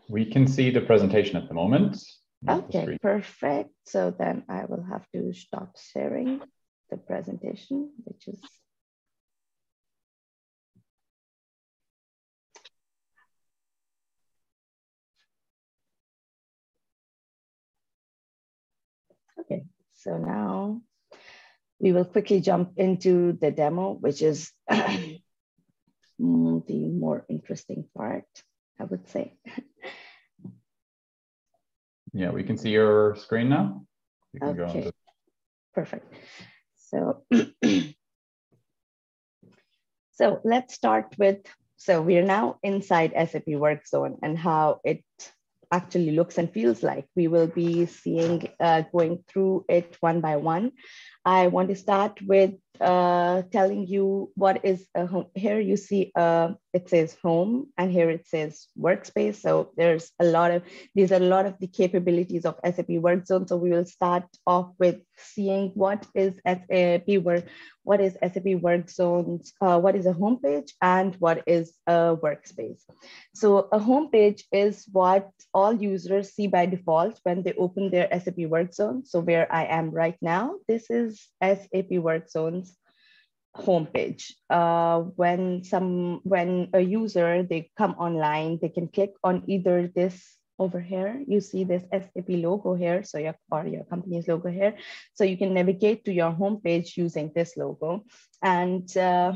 We 0.08 0.24
can 0.24 0.46
see 0.46 0.70
the 0.70 0.80
presentation 0.80 1.36
at 1.36 1.48
the 1.48 1.54
moment. 1.54 2.02
Okay, 2.48 2.96
perfect. 3.02 3.70
So 3.84 4.14
then 4.16 4.44
I 4.48 4.64
will 4.64 4.84
have 4.84 5.04
to 5.12 5.34
stop 5.34 5.76
sharing 5.92 6.40
the 6.90 6.96
presentation, 6.96 7.90
which 8.04 8.28
is 8.28 8.40
Okay, 19.40 19.64
so 19.94 20.16
now 20.16 20.80
we 21.78 21.92
will 21.92 22.04
quickly 22.04 22.40
jump 22.40 22.72
into 22.76 23.32
the 23.40 23.50
demo, 23.50 23.92
which 23.92 24.22
is 24.22 24.50
the 24.68 25.20
more 26.18 27.26
interesting 27.28 27.84
part, 27.96 28.26
I 28.80 28.84
would 28.84 29.08
say. 29.08 29.34
Yeah, 32.16 32.30
we 32.30 32.44
can 32.44 32.56
see 32.56 32.70
your 32.70 33.14
screen 33.16 33.50
now. 33.50 33.84
You 34.32 34.40
can 34.40 34.60
okay. 34.60 34.90
Perfect. 35.74 36.14
So, 36.76 37.24
so 40.12 40.40
let's 40.42 40.72
start 40.72 41.14
with, 41.18 41.44
so 41.76 42.00
we're 42.00 42.24
now 42.24 42.58
inside 42.62 43.12
SAP 43.12 43.48
Work 43.48 43.86
Zone 43.86 44.16
and 44.22 44.38
how 44.38 44.80
it 44.82 45.04
actually 45.72 46.12
looks 46.12 46.38
and 46.38 46.52
feels 46.52 46.82
like. 46.82 47.06
We 47.16 47.28
will 47.28 47.46
be 47.48 47.86
seeing, 47.86 48.48
uh, 48.60 48.82
going 48.92 49.24
through 49.28 49.64
it 49.68 49.96
one 50.00 50.20
by 50.20 50.36
one. 50.36 50.72
I 51.26 51.48
want 51.48 51.68
to 51.70 51.74
start 51.74 52.22
with 52.22 52.54
uh, 52.80 53.42
telling 53.50 53.86
you 53.86 54.30
what 54.34 54.64
is 54.64 54.86
a 54.94 55.06
home. 55.06 55.26
Here 55.34 55.60
you 55.60 55.76
see 55.76 56.12
uh, 56.14 56.52
it 56.72 56.88
says 56.88 57.16
home 57.22 57.68
and 57.78 57.90
here 57.90 58.10
it 58.10 58.26
says 58.26 58.66
workspace. 58.78 59.36
So 59.36 59.72
there's 59.76 60.12
a 60.20 60.24
lot 60.24 60.50
of, 60.50 60.62
these 60.94 61.10
are 61.10 61.16
a 61.16 61.30
lot 61.34 61.46
of 61.46 61.58
the 61.58 61.66
capabilities 61.66 62.44
of 62.44 62.56
SAP 62.64 62.88
WorkZone. 62.88 63.48
So 63.48 63.56
we 63.56 63.70
will 63.70 63.86
start 63.86 64.24
off 64.46 64.72
with 64.78 64.96
seeing 65.16 65.70
what 65.74 66.06
is 66.14 66.38
SAP 66.46 67.08
Work, 67.22 67.44
what 67.82 68.00
is 68.00 68.12
SAP 68.20 68.60
WorkZones, 68.60 69.52
uh, 69.60 69.80
what 69.80 69.96
is 69.96 70.06
a 70.06 70.12
homepage 70.12 70.72
and 70.82 71.14
what 71.16 71.42
is 71.46 71.72
a 71.86 72.16
workspace. 72.16 72.80
So 73.34 73.68
a 73.72 73.78
homepage 73.78 74.42
is 74.52 74.86
what 74.92 75.30
all 75.54 75.72
users 75.72 76.34
see 76.34 76.46
by 76.46 76.66
default 76.66 77.18
when 77.22 77.42
they 77.42 77.54
open 77.54 77.90
their 77.90 78.08
SAP 78.12 78.36
WorkZone. 78.36 79.06
So 79.06 79.20
where 79.20 79.50
I 79.50 79.64
am 79.64 79.90
right 79.90 80.16
now, 80.20 80.56
this 80.68 80.90
is 80.90 81.15
SAP 81.42 81.90
WorkZones 81.90 82.70
homepage. 83.56 84.32
Uh, 84.50 85.00
when 85.16 85.64
some 85.64 86.20
when 86.24 86.68
a 86.72 86.80
user 86.80 87.42
they 87.42 87.70
come 87.76 87.92
online, 87.98 88.58
they 88.60 88.68
can 88.68 88.88
click 88.88 89.14
on 89.24 89.42
either 89.46 89.88
this 89.88 90.36
over 90.58 90.80
here. 90.80 91.22
You 91.26 91.40
see 91.40 91.64
this 91.64 91.84
SAP 91.90 92.28
logo 92.28 92.74
here, 92.74 93.02
so 93.04 93.18
your 93.18 93.36
or 93.50 93.66
your 93.66 93.84
company's 93.84 94.28
logo 94.28 94.50
here. 94.50 94.76
So 95.14 95.24
you 95.24 95.36
can 95.36 95.54
navigate 95.54 96.04
to 96.04 96.12
your 96.12 96.32
homepage 96.32 96.96
using 96.96 97.32
this 97.34 97.56
logo. 97.56 98.04
And 98.42 98.84
uh, 98.96 99.34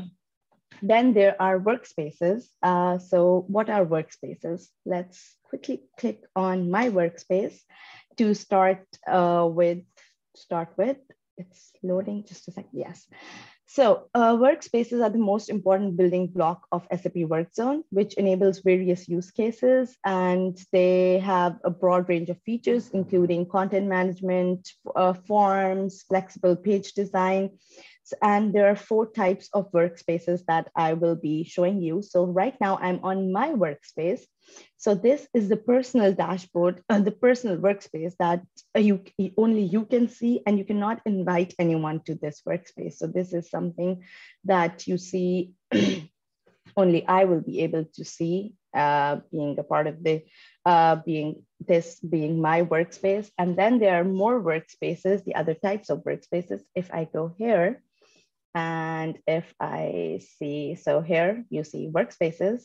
then 0.81 1.13
there 1.13 1.39
are 1.41 1.59
workspaces. 1.59 2.45
Uh, 2.63 2.97
so 2.97 3.45
what 3.47 3.69
are 3.69 3.85
workspaces? 3.85 4.67
Let's 4.85 5.35
quickly 5.43 5.83
click 5.97 6.23
on 6.35 6.71
my 6.71 6.89
workspace 6.89 7.57
to 8.17 8.33
start 8.33 8.85
uh, 9.07 9.47
with. 9.49 9.83
Start 10.35 10.69
with. 10.77 10.97
It's 11.41 11.71
loading 11.83 12.23
just 12.27 12.47
a 12.47 12.51
second. 12.51 12.71
Yes. 12.73 13.07
So 13.65 14.09
uh, 14.13 14.35
workspaces 14.35 15.01
are 15.01 15.09
the 15.09 15.17
most 15.17 15.49
important 15.49 15.95
building 15.95 16.27
block 16.27 16.67
of 16.73 16.85
SAP 16.91 17.13
WorkZone, 17.31 17.83
which 17.89 18.15
enables 18.15 18.59
various 18.59 19.07
use 19.07 19.31
cases. 19.31 19.95
And 20.03 20.61
they 20.73 21.19
have 21.19 21.57
a 21.63 21.69
broad 21.69 22.09
range 22.09 22.29
of 22.29 22.41
features, 22.41 22.89
including 22.89 23.45
content 23.45 23.87
management, 23.87 24.69
uh, 24.93 25.13
forms, 25.13 26.03
flexible 26.03 26.57
page 26.57 26.91
design. 26.93 27.51
And 28.21 28.53
there 28.53 28.67
are 28.67 28.75
four 28.75 29.11
types 29.11 29.49
of 29.53 29.71
workspaces 29.71 30.43
that 30.47 30.69
I 30.75 30.93
will 30.93 31.15
be 31.15 31.43
showing 31.43 31.81
you. 31.81 32.01
So 32.01 32.25
right 32.25 32.55
now 32.59 32.77
I'm 32.81 32.99
on 33.03 33.31
my 33.31 33.49
workspace. 33.49 34.21
So 34.77 34.95
this 34.95 35.27
is 35.33 35.49
the 35.49 35.57
personal 35.57 36.13
dashboard, 36.13 36.83
uh, 36.89 36.99
the 36.99 37.11
personal 37.11 37.57
workspace 37.57 38.15
that 38.19 38.41
you 38.75 39.03
only 39.37 39.63
you 39.63 39.85
can 39.85 40.09
see 40.09 40.41
and 40.45 40.57
you 40.57 40.65
cannot 40.65 41.01
invite 41.05 41.53
anyone 41.59 42.01
to 42.05 42.15
this 42.15 42.41
workspace. 42.47 42.95
So 42.95 43.07
this 43.07 43.33
is 43.33 43.49
something 43.49 44.03
that 44.45 44.87
you 44.87 44.97
see 44.97 45.53
only 46.77 47.05
I 47.07 47.25
will 47.25 47.41
be 47.41 47.61
able 47.61 47.85
to 47.93 48.05
see 48.05 48.55
uh, 48.73 49.17
being 49.31 49.59
a 49.59 49.63
part 49.63 49.87
of 49.87 50.03
the, 50.03 50.23
uh, 50.65 50.95
being 50.95 51.43
this 51.59 51.99
being 51.99 52.41
my 52.41 52.63
workspace. 52.63 53.29
And 53.37 53.57
then 53.57 53.79
there 53.79 53.99
are 53.99 54.03
more 54.03 54.41
workspaces, 54.41 55.23
the 55.23 55.35
other 55.35 55.53
types 55.53 55.89
of 55.89 56.03
workspaces. 56.03 56.61
If 56.75 56.93
I 56.93 57.05
go 57.05 57.33
here, 57.37 57.83
and 58.53 59.17
if 59.27 59.53
I 59.59 60.21
see, 60.37 60.75
so 60.75 61.01
here 61.01 61.45
you 61.49 61.63
see 61.63 61.89
workspaces, 61.91 62.63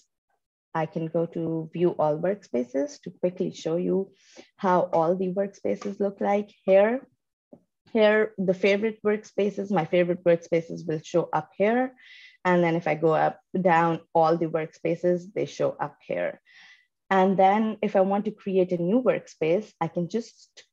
I 0.74 0.86
can 0.86 1.06
go 1.06 1.26
to 1.26 1.70
view 1.72 1.90
all 1.98 2.18
workspaces 2.18 3.00
to 3.02 3.10
quickly 3.20 3.52
show 3.52 3.76
you 3.76 4.12
how 4.56 4.90
all 4.92 5.16
the 5.16 5.32
workspaces 5.32 6.00
look 6.00 6.20
like 6.20 6.50
here. 6.64 7.06
Here, 7.92 8.34
the 8.36 8.52
favorite 8.52 8.98
workspaces, 9.02 9.70
my 9.70 9.86
favorite 9.86 10.22
workspaces 10.24 10.86
will 10.86 11.00
show 11.02 11.30
up 11.32 11.50
here. 11.56 11.94
And 12.44 12.62
then 12.62 12.76
if 12.76 12.86
I 12.86 12.94
go 12.94 13.14
up, 13.14 13.40
down, 13.58 14.00
all 14.12 14.36
the 14.36 14.46
workspaces, 14.46 15.32
they 15.34 15.46
show 15.46 15.70
up 15.80 15.96
here. 16.06 16.40
And 17.10 17.38
then 17.38 17.78
if 17.80 17.96
I 17.96 18.00
want 18.02 18.24
to 18.26 18.32
create 18.32 18.72
a 18.72 18.82
new 18.82 19.02
workspace, 19.02 19.72
I 19.80 19.88
can 19.88 20.08
just 20.08 20.64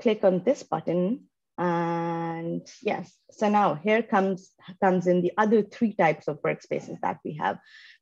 click 0.00 0.24
on 0.24 0.42
this 0.44 0.62
button 0.62 1.29
and 1.60 2.66
yes, 2.80 3.12
so 3.30 3.50
now 3.50 3.74
here 3.74 4.02
comes, 4.02 4.50
comes 4.82 5.06
in 5.06 5.20
the 5.20 5.32
other 5.36 5.62
three 5.62 5.92
types 5.92 6.26
of 6.26 6.40
workspaces 6.40 6.98
that 7.02 7.18
we 7.22 7.34
have. 7.34 7.58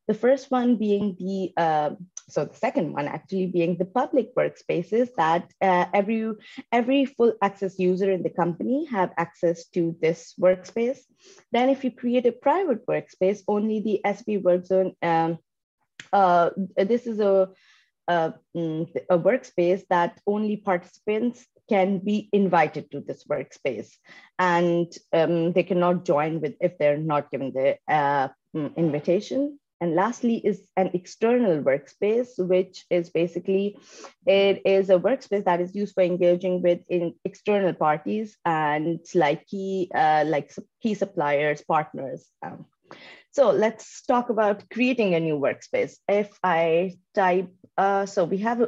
The 0.07 0.13
first 0.13 0.49
one 0.49 0.77
being 0.77 1.17
the, 1.19 1.51
uh, 1.61 1.89
so 2.29 2.45
the 2.45 2.55
second 2.55 2.93
one 2.93 3.09
actually 3.09 3.47
being 3.47 3.75
the 3.77 3.83
public 3.83 4.33
workspaces 4.33 5.09
that 5.17 5.51
uh, 5.61 5.87
every, 5.93 6.31
every 6.71 7.03
full 7.03 7.33
access 7.41 7.77
user 7.77 8.09
in 8.09 8.23
the 8.23 8.29
company 8.29 8.85
have 8.85 9.11
access 9.17 9.65
to 9.73 9.93
this 10.01 10.35
workspace. 10.39 10.99
Then 11.51 11.67
if 11.67 11.83
you 11.83 11.91
create 11.91 12.27
a 12.27 12.31
private 12.31 12.87
workspace, 12.87 13.41
only 13.45 13.81
the 13.81 13.99
SB 14.05 14.41
WorkZone, 14.41 14.95
um, 15.03 15.37
uh, 16.13 16.51
this 16.77 17.05
is 17.05 17.19
a, 17.19 17.49
a, 18.07 18.33
mm, 18.55 18.89
a 19.09 19.19
workspace 19.19 19.83
that 19.89 20.21
only 20.25 20.55
participants 20.55 21.45
can 21.69 21.99
be 21.99 22.29
invited 22.33 22.91
to 22.91 22.99
this 22.99 23.23
workspace 23.25 23.91
and 24.37 24.91
um, 25.13 25.53
they 25.53 25.63
cannot 25.63 26.03
join 26.05 26.41
with 26.41 26.55
if 26.59 26.77
they're 26.77 26.97
not 26.97 27.31
given 27.31 27.53
the 27.53 27.77
uh, 27.87 28.27
mm, 28.55 28.75
invitation 28.75 29.59
and 29.81 29.95
lastly 29.95 30.35
is 30.35 30.61
an 30.75 30.91
external 30.93 31.63
workspace, 31.63 32.37
which 32.37 32.85
is 32.89 33.09
basically, 33.09 33.77
it 34.25 34.61
is 34.65 34.89
a 34.89 34.99
workspace 34.99 35.45
that 35.45 35.61
is 35.61 35.73
used 35.73 35.93
for 35.93 36.03
engaging 36.03 36.61
with 36.61 36.79
in 36.89 37.15
external 37.23 37.73
parties 37.73 38.37
and 38.43 38.99
like 39.15 39.47
key, 39.47 39.89
uh, 39.95 40.25
like 40.27 40.53
key 40.83 40.95
suppliers, 40.95 41.63
partners. 41.65 42.27
Um, 42.45 42.65
so 43.31 43.51
let's 43.51 44.01
talk 44.05 44.29
about 44.29 44.69
creating 44.69 45.15
a 45.15 45.19
new 45.19 45.39
workspace. 45.39 45.95
If 46.09 46.37
I 46.43 46.97
type, 47.15 47.49
uh, 47.77 48.05
so 48.05 48.25
we 48.25 48.39
have 48.39 48.67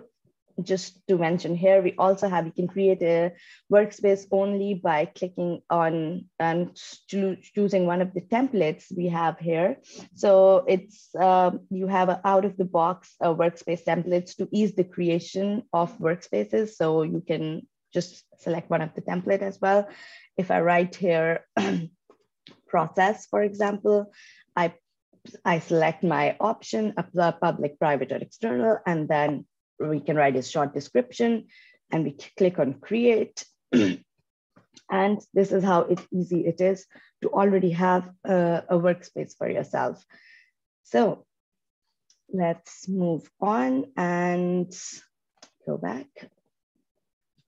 just 0.62 1.00
to 1.08 1.18
mention 1.18 1.56
here, 1.56 1.82
we 1.82 1.96
also 1.98 2.28
have, 2.28 2.46
you 2.46 2.52
can 2.52 2.68
create 2.68 3.02
a 3.02 3.34
workspace 3.72 4.26
only 4.32 4.74
by 4.74 5.06
clicking 5.06 5.62
on 5.70 6.26
and 6.40 6.78
choosing 7.08 7.86
one 7.86 8.02
of 8.02 8.14
the 8.14 8.22
templates 8.22 8.86
we 8.96 9.08
have 9.08 9.38
here. 9.40 9.78
So 10.16 10.66
it's, 10.68 11.10
uh, 11.20 11.52
you 11.70 11.88
have 11.88 12.22
out 12.24 12.46
of 12.46 12.58
the 12.58 12.66
box 12.66 13.16
uh, 13.22 13.34
workspace 13.34 13.84
templates 13.84 14.36
to 14.38 14.48
ease 14.52 14.76
the 14.76 14.84
creation 14.84 15.64
of 15.74 15.98
workspaces. 16.00 16.72
So 16.72 17.04
you 17.04 17.24
can 17.26 17.68
just 17.94 18.24
select 18.40 18.70
one 18.70 18.82
of 18.82 18.94
the 18.96 19.02
template 19.02 19.42
as 19.42 19.60
well. 19.62 19.88
If 20.38 20.52
I 20.52 20.62
write 20.62 20.96
here 20.96 21.46
process, 22.68 23.28
for 23.28 23.44
example, 23.44 24.12
I 24.56 24.74
I 25.46 25.60
select 25.60 26.04
my 26.04 26.36
option, 26.40 26.94
a 26.98 27.32
public, 27.32 27.78
private, 27.78 28.12
or 28.12 28.18
external, 28.18 28.80
and 28.88 29.08
then 29.08 29.46
we 29.90 30.00
can 30.00 30.16
write 30.16 30.36
a 30.36 30.44
short 30.44 30.74
description 30.74 31.48
and 31.92 32.04
we 32.04 32.18
click 32.38 32.60
on 32.60 32.76
create. 32.76 33.46
and 33.72 35.22
this 35.34 35.52
is 35.52 35.64
how 35.64 35.82
it, 35.82 36.00
easy 36.12 36.46
it 36.46 36.62
is 36.62 36.86
to 37.22 37.30
already 37.30 37.72
have 37.72 38.10
a, 38.26 38.64
a 38.70 38.78
workspace 38.78 39.38
for 39.38 39.50
yourself. 39.50 40.04
So 40.84 41.26
let's 42.34 42.88
move 42.88 43.30
on 43.40 43.92
and 43.96 44.74
go 45.66 45.78
back. 45.78 46.08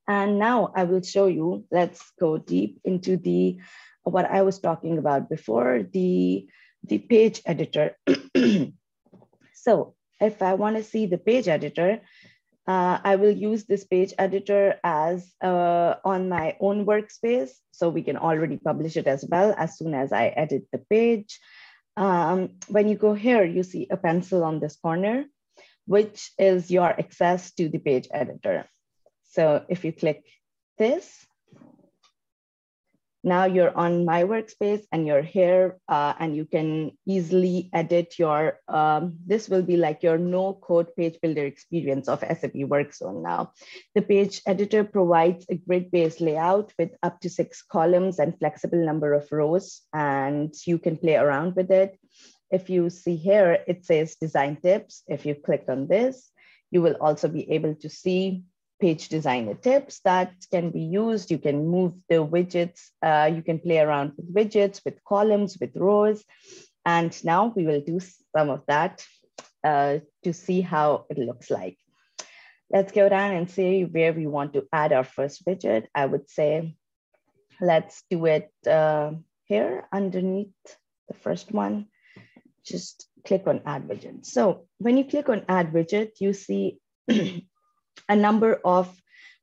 And 0.08 0.38
now 0.38 0.72
I 0.76 0.84
will 0.84 1.02
show 1.02 1.28
you, 1.28 1.66
let's 1.72 2.02
go 2.20 2.38
deep 2.38 2.80
into 2.84 3.18
the, 3.18 3.58
what 4.04 4.26
I 4.26 4.42
was 4.42 4.60
talking 4.60 4.98
about 4.98 5.30
before, 5.30 5.84
the, 5.92 6.48
the 6.84 6.98
page 6.98 7.42
editor. 7.46 7.98
so 9.54 9.96
if 10.24 10.42
I 10.42 10.54
want 10.56 10.78
to 10.78 10.84
see 10.84 11.06
the 11.06 11.18
page 11.18 11.48
editor, 11.48 12.02
uh, 12.66 12.98
I 13.04 13.18
will 13.18 13.32
use 13.32 13.66
this 13.66 13.84
page 13.84 14.14
editor 14.18 14.80
as 14.84 15.30
uh, 15.44 15.96
on 16.06 16.30
my 16.30 16.56
own 16.60 16.86
workspace. 16.86 17.52
So 17.72 17.90
we 17.90 18.04
can 18.04 18.18
already 18.18 18.58
publish 18.58 18.96
it 18.96 19.08
as 19.08 19.26
well 19.26 19.54
as 19.58 19.78
soon 19.78 19.94
as 19.94 20.14
I 20.14 20.28
edit 20.28 20.68
the 20.72 20.78
page. 20.78 21.40
Um, 21.98 22.56
when 22.70 22.88
you 22.88 22.96
go 22.96 23.14
here, 23.14 23.44
you 23.44 23.64
see 23.64 23.88
a 23.92 23.98
pencil 23.98 24.44
on 24.44 24.60
this 24.60 24.78
corner, 24.78 25.26
which 25.86 26.32
is 26.40 26.72
your 26.72 26.90
access 26.90 27.52
to 27.56 27.68
the 27.68 27.80
page 27.80 28.08
editor. 28.12 28.66
So 29.32 29.66
if 29.68 29.84
you 29.84 29.92
click 29.92 30.24
this, 30.78 31.26
now 33.24 33.46
you're 33.46 33.76
on 33.76 34.04
my 34.04 34.24
workspace 34.24 34.84
and 34.92 35.08
you're 35.08 35.22
here 35.22 35.78
uh, 35.88 36.14
and 36.20 36.36
you 36.36 36.46
can 36.46 36.92
easily 37.08 37.70
edit 37.72 38.20
your, 38.20 38.60
um, 38.68 39.16
this 39.26 39.48
will 39.48 39.62
be 39.62 39.78
like 39.78 40.04
your 40.04 40.18
no 40.18 40.54
code 40.54 40.94
page 40.98 41.18
builder 41.22 41.46
experience 41.46 42.10
of 42.10 42.20
SAP 42.20 42.54
WorkZone 42.54 43.24
now. 43.24 43.54
The 43.96 44.02
page 44.02 44.42
editor 44.46 44.84
provides 44.84 45.46
a 45.50 45.56
grid-based 45.56 46.20
layout 46.20 46.74
with 46.78 46.92
up 47.02 47.22
to 47.22 47.30
six 47.30 47.62
columns 47.64 48.20
and 48.20 48.38
flexible 48.38 48.86
number 48.86 49.14
of 49.14 49.32
rows 49.32 49.82
and 49.94 50.54
you 50.66 50.78
can 50.78 50.98
play 50.98 51.16
around 51.16 51.56
with 51.56 51.72
it. 51.72 51.98
If 52.52 52.70
you 52.70 52.90
see 52.90 53.16
here, 53.16 53.64
it 53.68 53.86
says 53.86 54.16
design 54.16 54.58
tips. 54.58 55.02
If 55.08 55.26
you 55.26 55.34
click 55.34 55.66
on 55.70 55.88
this, 55.88 56.30
you 56.72 56.82
will 56.82 56.98
also 57.00 57.28
be 57.28 57.50
able 57.52 57.76
to 57.76 57.90
see 57.90 58.44
page 58.80 59.10
designer 59.10 59.54
tips 59.54 60.02
that 60.04 60.34
can 60.52 60.72
be 60.72 60.82
used. 60.82 61.32
You 61.32 61.38
can 61.38 61.68
move 61.68 61.94
the 62.10 62.16
widgets, 62.16 62.82
uh, 63.02 63.32
you 63.34 63.42
can 63.42 63.60
play 63.60 63.80
around 63.80 64.14
with 64.18 64.34
widgets, 64.34 64.82
with 64.86 65.04
columns, 65.04 65.58
with 65.60 65.72
rows. 65.76 66.24
And 66.86 67.12
now 67.24 67.54
we 67.56 67.66
will 67.66 67.82
do 67.82 68.00
some 68.36 68.50
of 68.50 68.64
that 68.68 69.06
uh, 69.64 70.00
to 70.24 70.34
see 70.34 70.62
how 70.62 71.06
it 71.10 71.18
looks 71.18 71.50
like. 71.50 71.78
Let's 72.70 72.92
go 72.92 73.08
down 73.08 73.32
and 73.32 73.50
see 73.50 73.86
where 73.86 74.14
we 74.14 74.28
want 74.28 74.54
to 74.54 74.68
add 74.74 74.94
our 74.94 75.04
first 75.04 75.46
widget. 75.46 75.86
I 75.94 76.06
would 76.06 76.30
say, 76.30 76.76
let's 77.62 78.04
do 78.10 78.26
it 78.26 78.52
uh, 78.68 79.12
here 79.46 79.88
underneath 79.94 80.54
the 81.08 81.14
first 81.14 81.52
one. 81.52 81.88
Just 82.66 83.08
click 83.26 83.44
on 83.48 83.62
add 83.66 83.88
widget. 83.88 84.26
So 84.26 84.66
when 84.80 84.98
you 84.98 85.06
click 85.06 85.30
on 85.30 85.46
add 85.48 85.72
widget, 85.72 86.20
you 86.20 86.34
see 86.34 86.80
a 88.10 88.16
number 88.16 88.60
of 88.66 88.96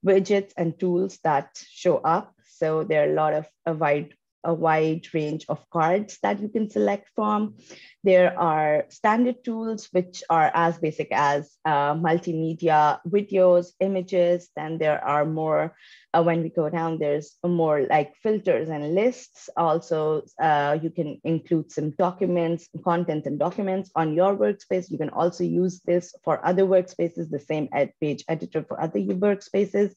widgets 0.05 0.53
and 0.57 0.79
tools 0.79 1.19
that 1.23 1.63
show 1.69 1.97
up. 1.97 2.33
So 2.45 2.83
there 2.83 3.07
are 3.07 3.11
a 3.11 3.15
lot 3.15 3.33
of 3.33 3.47
a 3.65 3.73
wide 3.73 4.13
a 4.43 4.53
wide 4.53 5.05
range 5.13 5.45
of 5.49 5.69
cards 5.69 6.17
that 6.23 6.39
you 6.41 6.49
can 6.49 6.69
select 6.69 7.09
from. 7.15 7.55
There 8.03 8.37
are 8.39 8.85
standard 8.89 9.43
tools, 9.43 9.87
which 9.91 10.23
are 10.29 10.51
as 10.53 10.79
basic 10.79 11.09
as 11.11 11.55
uh, 11.65 11.93
multimedia 11.93 12.99
videos, 13.07 13.73
images. 13.79 14.49
Then 14.55 14.77
there 14.77 15.03
are 15.03 15.25
more, 15.25 15.75
uh, 16.13 16.23
when 16.23 16.41
we 16.41 16.49
go 16.49 16.69
down, 16.69 16.97
there's 16.97 17.37
more 17.45 17.85
like 17.87 18.15
filters 18.23 18.69
and 18.69 18.95
lists. 18.95 19.49
Also, 19.55 20.23
uh, 20.41 20.77
you 20.81 20.89
can 20.89 21.21
include 21.23 21.71
some 21.71 21.91
documents, 21.91 22.67
content 22.83 23.27
and 23.27 23.37
documents 23.37 23.91
on 23.95 24.13
your 24.13 24.35
workspace. 24.35 24.89
You 24.89 24.97
can 24.97 25.09
also 25.09 25.43
use 25.43 25.81
this 25.85 26.15
for 26.23 26.43
other 26.45 26.63
workspaces, 26.63 27.29
the 27.29 27.39
same 27.39 27.69
ed 27.71 27.93
page 28.01 28.23
editor 28.27 28.63
for 28.67 28.81
other 28.81 28.99
workspaces. 28.99 29.93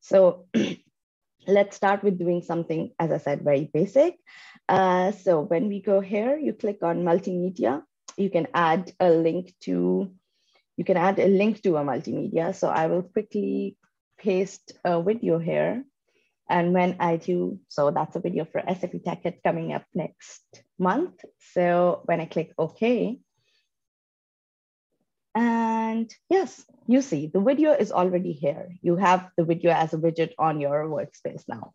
So 0.00 0.46
let's 1.48 1.76
start 1.76 2.04
with 2.04 2.18
doing 2.18 2.42
something, 2.42 2.92
as 3.00 3.10
I 3.10 3.18
said, 3.18 3.42
very 3.42 3.70
basic. 3.72 4.16
Uh, 4.68 5.12
so 5.12 5.40
when 5.40 5.68
we 5.68 5.80
go 5.80 6.00
here, 6.00 6.38
you 6.38 6.52
click 6.52 6.82
on 6.82 7.04
multimedia, 7.04 7.82
you 8.16 8.28
can 8.28 8.46
add 8.52 8.92
a 9.00 9.10
link 9.10 9.54
to, 9.62 10.12
you 10.76 10.84
can 10.84 10.98
add 10.98 11.18
a 11.18 11.26
link 11.26 11.62
to 11.62 11.76
a 11.78 11.82
multimedia. 11.82 12.54
So 12.54 12.68
I 12.68 12.86
will 12.86 13.02
quickly 13.02 13.78
paste 14.18 14.74
a 14.84 15.02
video 15.02 15.38
here. 15.38 15.84
And 16.50 16.72
when 16.72 16.96
I 17.00 17.16
do, 17.16 17.60
so 17.68 17.90
that's 17.90 18.16
a 18.16 18.20
video 18.20 18.44
for 18.44 18.62
SAP 18.66 18.92
TechEd 19.04 19.42
coming 19.42 19.72
up 19.72 19.84
next 19.94 20.42
month. 20.78 21.24
So 21.52 22.02
when 22.04 22.20
I 22.20 22.26
click 22.26 22.52
OK, 22.58 23.20
and 25.34 26.12
yes, 26.28 26.64
you 26.86 27.02
see 27.02 27.30
the 27.32 27.40
video 27.40 27.72
is 27.72 27.92
already 27.92 28.32
here. 28.32 28.74
You 28.82 28.96
have 28.96 29.30
the 29.36 29.44
video 29.44 29.72
as 29.72 29.92
a 29.92 29.98
widget 29.98 30.32
on 30.38 30.60
your 30.60 30.84
workspace 30.86 31.44
now. 31.48 31.72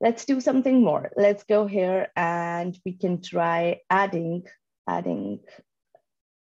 Let's 0.00 0.24
do 0.24 0.40
something 0.40 0.82
more. 0.82 1.10
Let's 1.16 1.44
go 1.44 1.66
here 1.66 2.08
and 2.16 2.78
we 2.86 2.94
can 2.94 3.20
try 3.22 3.80
adding, 3.90 4.44
adding, 4.88 5.40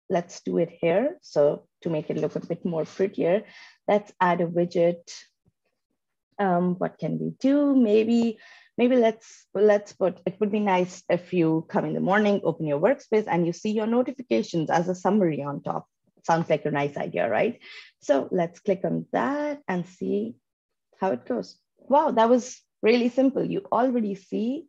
let's 0.08 0.40
do 0.42 0.58
it 0.58 0.70
here. 0.80 1.18
So 1.22 1.66
to 1.82 1.90
make 1.90 2.08
it 2.08 2.18
look 2.18 2.36
a 2.36 2.46
bit 2.46 2.64
more 2.64 2.84
prettier, 2.84 3.42
let's 3.88 4.12
add 4.20 4.40
a 4.40 4.46
widget. 4.46 5.10
Um, 6.38 6.76
what 6.76 6.98
can 6.98 7.18
we 7.18 7.32
do? 7.40 7.74
Maybe 7.74 8.38
maybe 8.76 8.94
let's 8.94 9.46
let's 9.54 9.92
put 9.92 10.20
it 10.24 10.38
would 10.38 10.52
be 10.52 10.60
nice 10.60 11.02
if 11.10 11.32
you 11.32 11.66
come 11.68 11.84
in 11.84 11.94
the 11.94 12.00
morning 12.00 12.40
open 12.44 12.64
your 12.64 12.78
workspace 12.78 13.26
and 13.26 13.44
you 13.44 13.52
see 13.52 13.72
your 13.72 13.88
notifications 13.88 14.70
as 14.70 14.88
a 14.88 14.94
summary 14.94 15.42
on 15.42 15.60
top 15.60 15.88
sounds 16.28 16.48
like 16.50 16.64
a 16.66 16.70
nice 16.70 16.96
idea, 16.96 17.24
right? 17.28 17.58
So 18.00 18.28
let's 18.30 18.60
click 18.60 18.82
on 18.84 19.06
that 19.12 19.60
and 19.66 19.86
see 19.98 20.36
how 21.00 21.12
it 21.16 21.26
goes. 21.26 21.56
Wow, 21.78 22.12
that 22.12 22.28
was 22.28 22.44
really 22.82 23.08
simple. 23.08 23.44
You 23.54 23.62
already 23.72 24.14
see 24.14 24.66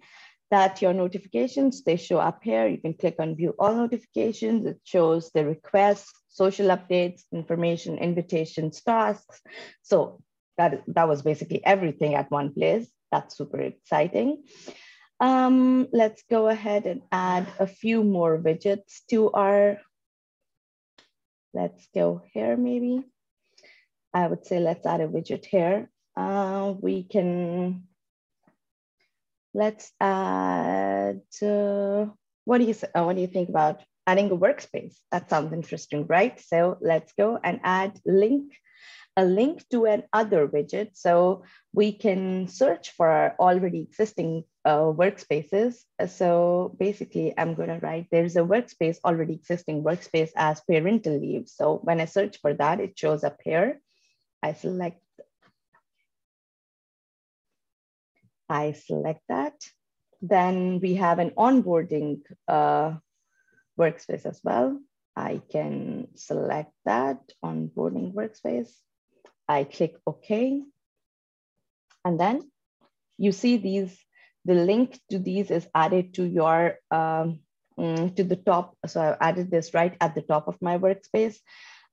that 0.52 0.82
your 0.82 0.94
notifications, 0.94 1.84
they 1.84 1.98
show 1.98 2.18
up 2.30 2.40
here. 2.44 2.66
You 2.68 2.80
can 2.86 2.96
click 2.96 3.18
on 3.20 3.36
view 3.36 3.54
all 3.60 3.76
notifications. 3.76 4.66
It 4.66 4.80
shows 4.84 5.30
the 5.36 5.46
requests, 5.46 6.12
social 6.30 6.68
updates, 6.76 7.22
information, 7.32 8.00
invitations, 8.00 8.82
tasks. 8.82 9.42
So 9.84 10.22
that, 10.58 10.82
that 10.96 11.08
was 11.08 11.22
basically 11.22 11.62
everything 11.64 12.16
at 12.16 12.32
one 12.32 12.54
place. 12.54 12.88
That's 13.12 13.38
super 13.38 13.60
exciting. 13.60 14.44
Um, 15.20 15.88
let's 15.92 16.24
go 16.30 16.48
ahead 16.48 16.86
and 16.86 17.02
add 17.12 17.46
a 17.60 17.68
few 17.68 18.04
more 18.04 18.40
widgets 18.40 19.06
to 19.10 19.30
our 19.32 19.78
Let's 21.54 21.88
go 21.94 22.22
here 22.34 22.56
maybe. 22.58 23.04
I 24.14 24.28
would 24.28 24.46
say 24.46 24.60
let's 24.60 24.86
add 24.86 25.02
a 25.02 25.08
widget 25.08 25.46
here. 25.46 25.90
Uh, 26.16 26.74
we 26.80 27.04
can, 27.04 27.84
let's 29.54 29.92
add, 30.02 31.22
uh, 31.42 32.08
what 32.46 32.58
do 32.58 32.64
you 32.66 32.76
uh, 32.96 33.04
what 33.04 33.16
do 33.16 33.22
you 33.22 33.28
think 33.28 33.50
about 33.50 33.82
adding 34.08 34.32
a 34.32 34.38
workspace? 34.38 34.96
That 35.12 35.30
sounds 35.30 35.54
interesting, 35.54 36.08
right? 36.08 36.40
So 36.40 36.78
let's 36.82 37.14
go 37.14 37.40
and 37.44 37.60
add 37.64 38.00
link 38.06 38.54
a 39.20 39.26
link 39.26 39.64
to 39.70 39.86
an 39.86 40.04
other 40.14 40.48
widget. 40.48 40.92
So 40.94 41.44
we 41.74 41.92
can 41.92 42.48
search 42.48 42.92
for 42.92 43.08
our 43.08 43.36
already 43.40 43.82
existing 43.82 44.46
uh, 44.70 44.94
workspaces. 44.94 45.82
So 46.08 46.76
basically 46.78 47.34
I'm 47.36 47.56
gonna 47.56 47.80
write, 47.82 48.08
there's 48.12 48.36
a 48.36 48.46
workspace, 48.54 48.98
already 49.04 49.34
existing 49.34 49.84
workspace 49.84 50.30
as 50.36 50.62
parental 50.62 51.18
leave. 51.18 51.48
So 51.48 51.80
when 51.84 52.00
I 52.00 52.06
search 52.06 52.38
for 52.42 52.54
that, 52.54 52.80
it 52.80 52.94
shows 52.98 53.24
up 53.24 53.40
here. 53.44 53.82
I 54.44 54.54
select, 54.54 55.02
I 58.48 58.74
select 58.74 59.22
that. 59.28 59.58
Then 60.22 60.80
we 60.82 60.96
have 60.96 61.18
an 61.18 61.32
onboarding 61.32 62.22
uh, 62.48 62.98
workspace 63.80 64.26
as 64.26 64.40
well. 64.44 64.80
I 65.16 65.42
can 65.52 66.10
select 66.16 66.72
that 66.86 67.20
onboarding 67.44 68.14
workspace. 68.14 68.70
I 69.48 69.64
click 69.64 69.98
OK. 70.06 70.62
And 72.06 72.20
then 72.20 72.52
you 73.18 73.32
see 73.32 73.58
these, 73.58 73.98
the 74.46 74.56
link 74.56 75.00
to 75.10 75.20
these 75.20 75.52
is 75.52 75.68
added 75.76 76.14
to 76.16 76.24
your, 76.24 76.76
um, 76.92 77.40
mm, 77.78 78.16
to 78.16 78.24
the 78.24 78.36
top. 78.36 78.76
So 78.88 79.02
I've 79.02 79.18
added 79.22 79.52
this 79.52 79.74
right 79.74 79.96
at 80.00 80.16
the 80.16 80.22
top 80.22 80.48
of 80.48 80.62
my 80.62 80.78
workspace. 80.78 81.38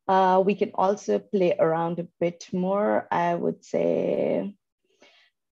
Uh, 0.08 0.42
we 0.44 0.54
can 0.54 0.70
also 0.74 1.18
play 1.18 1.56
around 1.58 1.98
a 1.98 2.08
bit 2.20 2.48
more. 2.52 3.08
I 3.10 3.34
would 3.34 3.64
say, 3.64 4.54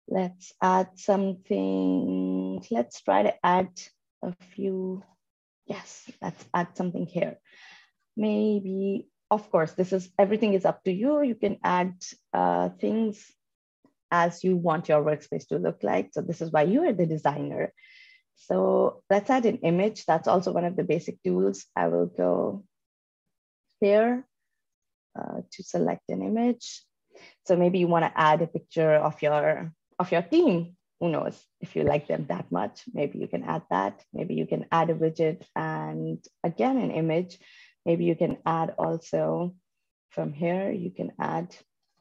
let's 0.08 0.54
add 0.62 0.98
something. 0.98 2.64
Let's 2.72 3.02
try 3.02 3.24
to 3.24 3.46
add 3.46 3.70
a 4.24 4.34
few. 4.56 5.04
Yes, 5.66 6.10
let's 6.22 6.46
add 6.54 6.78
something 6.78 7.06
here. 7.06 7.40
Maybe 8.16 9.10
of 9.30 9.50
course, 9.52 9.74
this 9.74 9.92
is 9.92 10.10
everything 10.18 10.54
is 10.54 10.66
up 10.66 10.84
to 10.86 10.92
you. 10.92 11.22
You 11.22 11.36
can 11.36 11.58
add 11.64 11.94
uh, 12.34 12.70
things 12.80 13.20
as 14.12 14.44
you 14.44 14.56
want 14.56 14.90
your 14.90 15.04
workspace 15.04 15.48
to 15.48 15.58
look 15.58 15.84
like. 15.84 16.10
So 16.14 16.22
this 16.22 16.42
is 16.42 16.52
why 16.52 16.64
you 16.64 16.84
are 16.84 16.94
the 16.94 17.06
designer. 17.06 17.74
So 18.36 19.04
let's 19.10 19.30
add 19.30 19.46
an 19.46 19.58
image. 19.58 20.06
That's 20.06 20.28
also 20.28 20.52
one 20.52 20.66
of 20.66 20.76
the 20.76 20.84
basic 20.84 21.22
tools. 21.24 21.66
I 21.76 21.88
will 21.88 22.06
go 22.06 22.64
here 23.82 24.26
uh, 25.18 25.42
to 25.52 25.64
select 25.64 26.04
an 26.10 26.22
image. 26.22 26.84
So 27.46 27.56
maybe 27.56 27.80
you 27.80 27.88
want 27.88 28.06
to 28.06 28.20
add 28.20 28.42
a 28.42 28.48
picture 28.48 28.94
of 28.94 29.22
your 29.22 29.72
of 29.98 30.12
your 30.12 30.22
team. 30.22 30.78
Who 31.00 31.10
knows 31.10 31.38
if 31.62 31.76
you 31.76 31.84
like 31.84 32.08
them 32.08 32.26
that 32.30 32.52
much? 32.52 32.84
Maybe 32.94 33.20
you 33.20 33.28
can 33.28 33.44
add 33.44 33.64
that. 33.70 34.04
Maybe 34.14 34.36
you 34.36 34.46
can 34.46 34.66
add 34.72 34.90
a 34.90 34.96
widget 34.96 35.44
and 35.56 36.24
again 36.44 36.78
an 36.78 36.92
image. 36.92 37.40
Maybe 37.86 38.06
you 38.06 38.16
can 38.16 38.38
add 38.46 38.76
also 38.78 39.56
from 40.18 40.34
here, 40.34 40.72
you 40.72 40.92
can 40.92 41.12
add 41.20 41.56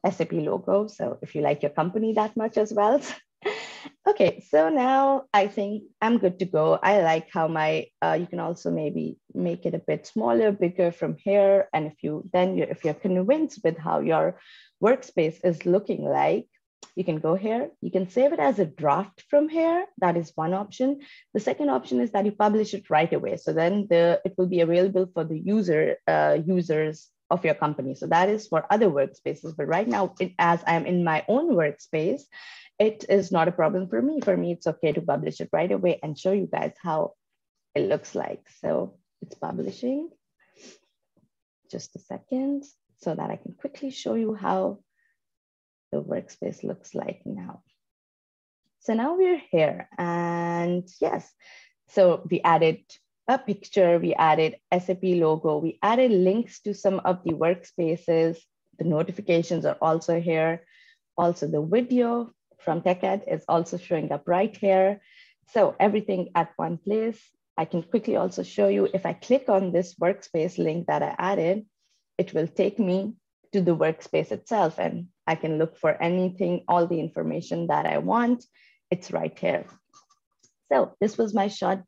SAP 0.04 0.32
logo. 0.32 0.86
So 0.86 1.18
if 1.22 1.34
you 1.34 1.42
like 1.42 1.62
your 1.62 1.70
company 1.70 2.14
that 2.14 2.36
much 2.36 2.56
as 2.56 2.72
well. 2.72 3.00
okay, 4.08 4.44
so 4.48 4.68
now 4.68 5.24
I 5.32 5.46
think 5.48 5.84
I'm 6.00 6.18
good 6.18 6.38
to 6.40 6.44
go. 6.44 6.78
I 6.82 7.02
like 7.02 7.28
how 7.32 7.48
my, 7.48 7.86
uh, 8.02 8.16
you 8.18 8.26
can 8.26 8.40
also 8.40 8.70
maybe 8.70 9.18
make 9.34 9.66
it 9.66 9.74
a 9.74 9.78
bit 9.78 10.06
smaller, 10.06 10.52
bigger 10.52 10.92
from 10.92 11.16
here. 11.16 11.68
And 11.72 11.86
if 11.86 12.02
you, 12.02 12.28
then 12.32 12.56
you, 12.56 12.64
if 12.64 12.84
you're 12.84 12.94
convinced 12.94 13.60
with 13.64 13.78
how 13.78 14.00
your 14.00 14.40
workspace 14.82 15.38
is 15.44 15.66
looking 15.66 16.04
like, 16.04 16.46
you 16.94 17.04
can 17.04 17.20
go 17.20 17.34
here. 17.34 17.70
You 17.82 17.90
can 17.90 18.08
save 18.08 18.32
it 18.32 18.40
as 18.40 18.58
a 18.58 18.64
draft 18.64 19.24
from 19.28 19.48
here. 19.48 19.84
That 19.98 20.16
is 20.16 20.32
one 20.34 20.54
option. 20.54 21.00
The 21.34 21.40
second 21.40 21.68
option 21.68 22.00
is 22.00 22.10
that 22.12 22.24
you 22.24 22.32
publish 22.32 22.72
it 22.72 22.88
right 22.88 23.12
away. 23.12 23.36
So 23.36 23.52
then 23.52 23.86
the 23.90 24.20
it 24.24 24.34
will 24.38 24.46
be 24.46 24.62
available 24.62 25.06
for 25.12 25.24
the 25.24 25.38
user 25.38 25.96
uh, 26.06 26.38
users 26.44 27.08
of 27.30 27.44
your 27.44 27.54
company. 27.54 27.94
So 27.94 28.06
that 28.06 28.28
is 28.28 28.48
for 28.48 28.66
other 28.70 28.86
workspaces. 28.86 29.56
But 29.56 29.66
right 29.66 29.88
now, 29.88 30.14
it, 30.20 30.32
as 30.38 30.62
I'm 30.66 30.86
in 30.86 31.04
my 31.04 31.24
own 31.28 31.50
workspace, 31.50 32.22
it 32.78 33.04
is 33.08 33.32
not 33.32 33.48
a 33.48 33.52
problem 33.52 33.88
for 33.88 34.00
me. 34.00 34.20
For 34.20 34.36
me, 34.36 34.52
it's 34.52 34.66
okay 34.66 34.92
to 34.92 35.00
publish 35.00 35.40
it 35.40 35.48
right 35.52 35.70
away 35.70 35.98
and 36.02 36.18
show 36.18 36.32
you 36.32 36.48
guys 36.50 36.74
how 36.82 37.12
it 37.74 37.88
looks 37.88 38.14
like. 38.14 38.42
So 38.60 38.98
it's 39.22 39.34
publishing. 39.34 40.10
Just 41.70 41.96
a 41.96 41.98
second 41.98 42.64
so 42.98 43.14
that 43.14 43.30
I 43.30 43.36
can 43.36 43.54
quickly 43.54 43.90
show 43.90 44.14
you 44.14 44.34
how 44.34 44.80
the 45.92 46.02
workspace 46.02 46.62
looks 46.62 46.94
like 46.94 47.22
now. 47.24 47.62
So 48.80 48.94
now 48.94 49.16
we're 49.16 49.42
here 49.50 49.88
and 49.98 50.88
yes, 51.00 51.28
so 51.88 52.26
we 52.30 52.40
added 52.40 52.80
a 53.28 53.38
picture, 53.38 53.98
we 53.98 54.14
added 54.14 54.56
SAP 54.72 55.02
logo, 55.02 55.58
we 55.58 55.78
added 55.82 56.10
links 56.12 56.60
to 56.60 56.74
some 56.74 57.00
of 57.04 57.22
the 57.24 57.32
workspaces. 57.32 58.38
The 58.78 58.84
notifications 58.84 59.64
are 59.66 59.78
also 59.80 60.20
here. 60.20 60.64
Also 61.16 61.46
the 61.46 61.62
video 61.62 62.30
from 62.60 62.82
TechEd 62.82 63.22
is 63.26 63.44
also 63.48 63.78
showing 63.78 64.12
up 64.12 64.24
right 64.26 64.54
here. 64.56 65.00
So 65.48 65.74
everything 65.80 66.30
at 66.34 66.52
one 66.56 66.78
place. 66.78 67.20
I 67.56 67.64
can 67.64 67.82
quickly 67.82 68.16
also 68.16 68.42
show 68.42 68.68
you 68.68 68.88
if 68.92 69.06
I 69.06 69.14
click 69.14 69.48
on 69.48 69.72
this 69.72 69.94
workspace 69.94 70.58
link 70.58 70.88
that 70.88 71.02
I 71.02 71.14
added, 71.18 71.64
it 72.18 72.34
will 72.34 72.46
take 72.46 72.78
me 72.78 73.14
to 73.52 73.62
the 73.62 73.74
workspace 73.74 74.30
itself 74.30 74.78
and 74.78 75.08
I 75.26 75.36
can 75.36 75.58
look 75.58 75.76
for 75.78 75.90
anything, 75.90 76.64
all 76.68 76.86
the 76.86 77.00
information 77.00 77.68
that 77.68 77.86
I 77.86 77.98
want. 77.98 78.44
It's 78.90 79.10
right 79.10 79.36
here. 79.38 79.64
So 80.70 80.94
this 81.00 81.16
was 81.16 81.32
my 81.32 81.48
short 81.48 81.84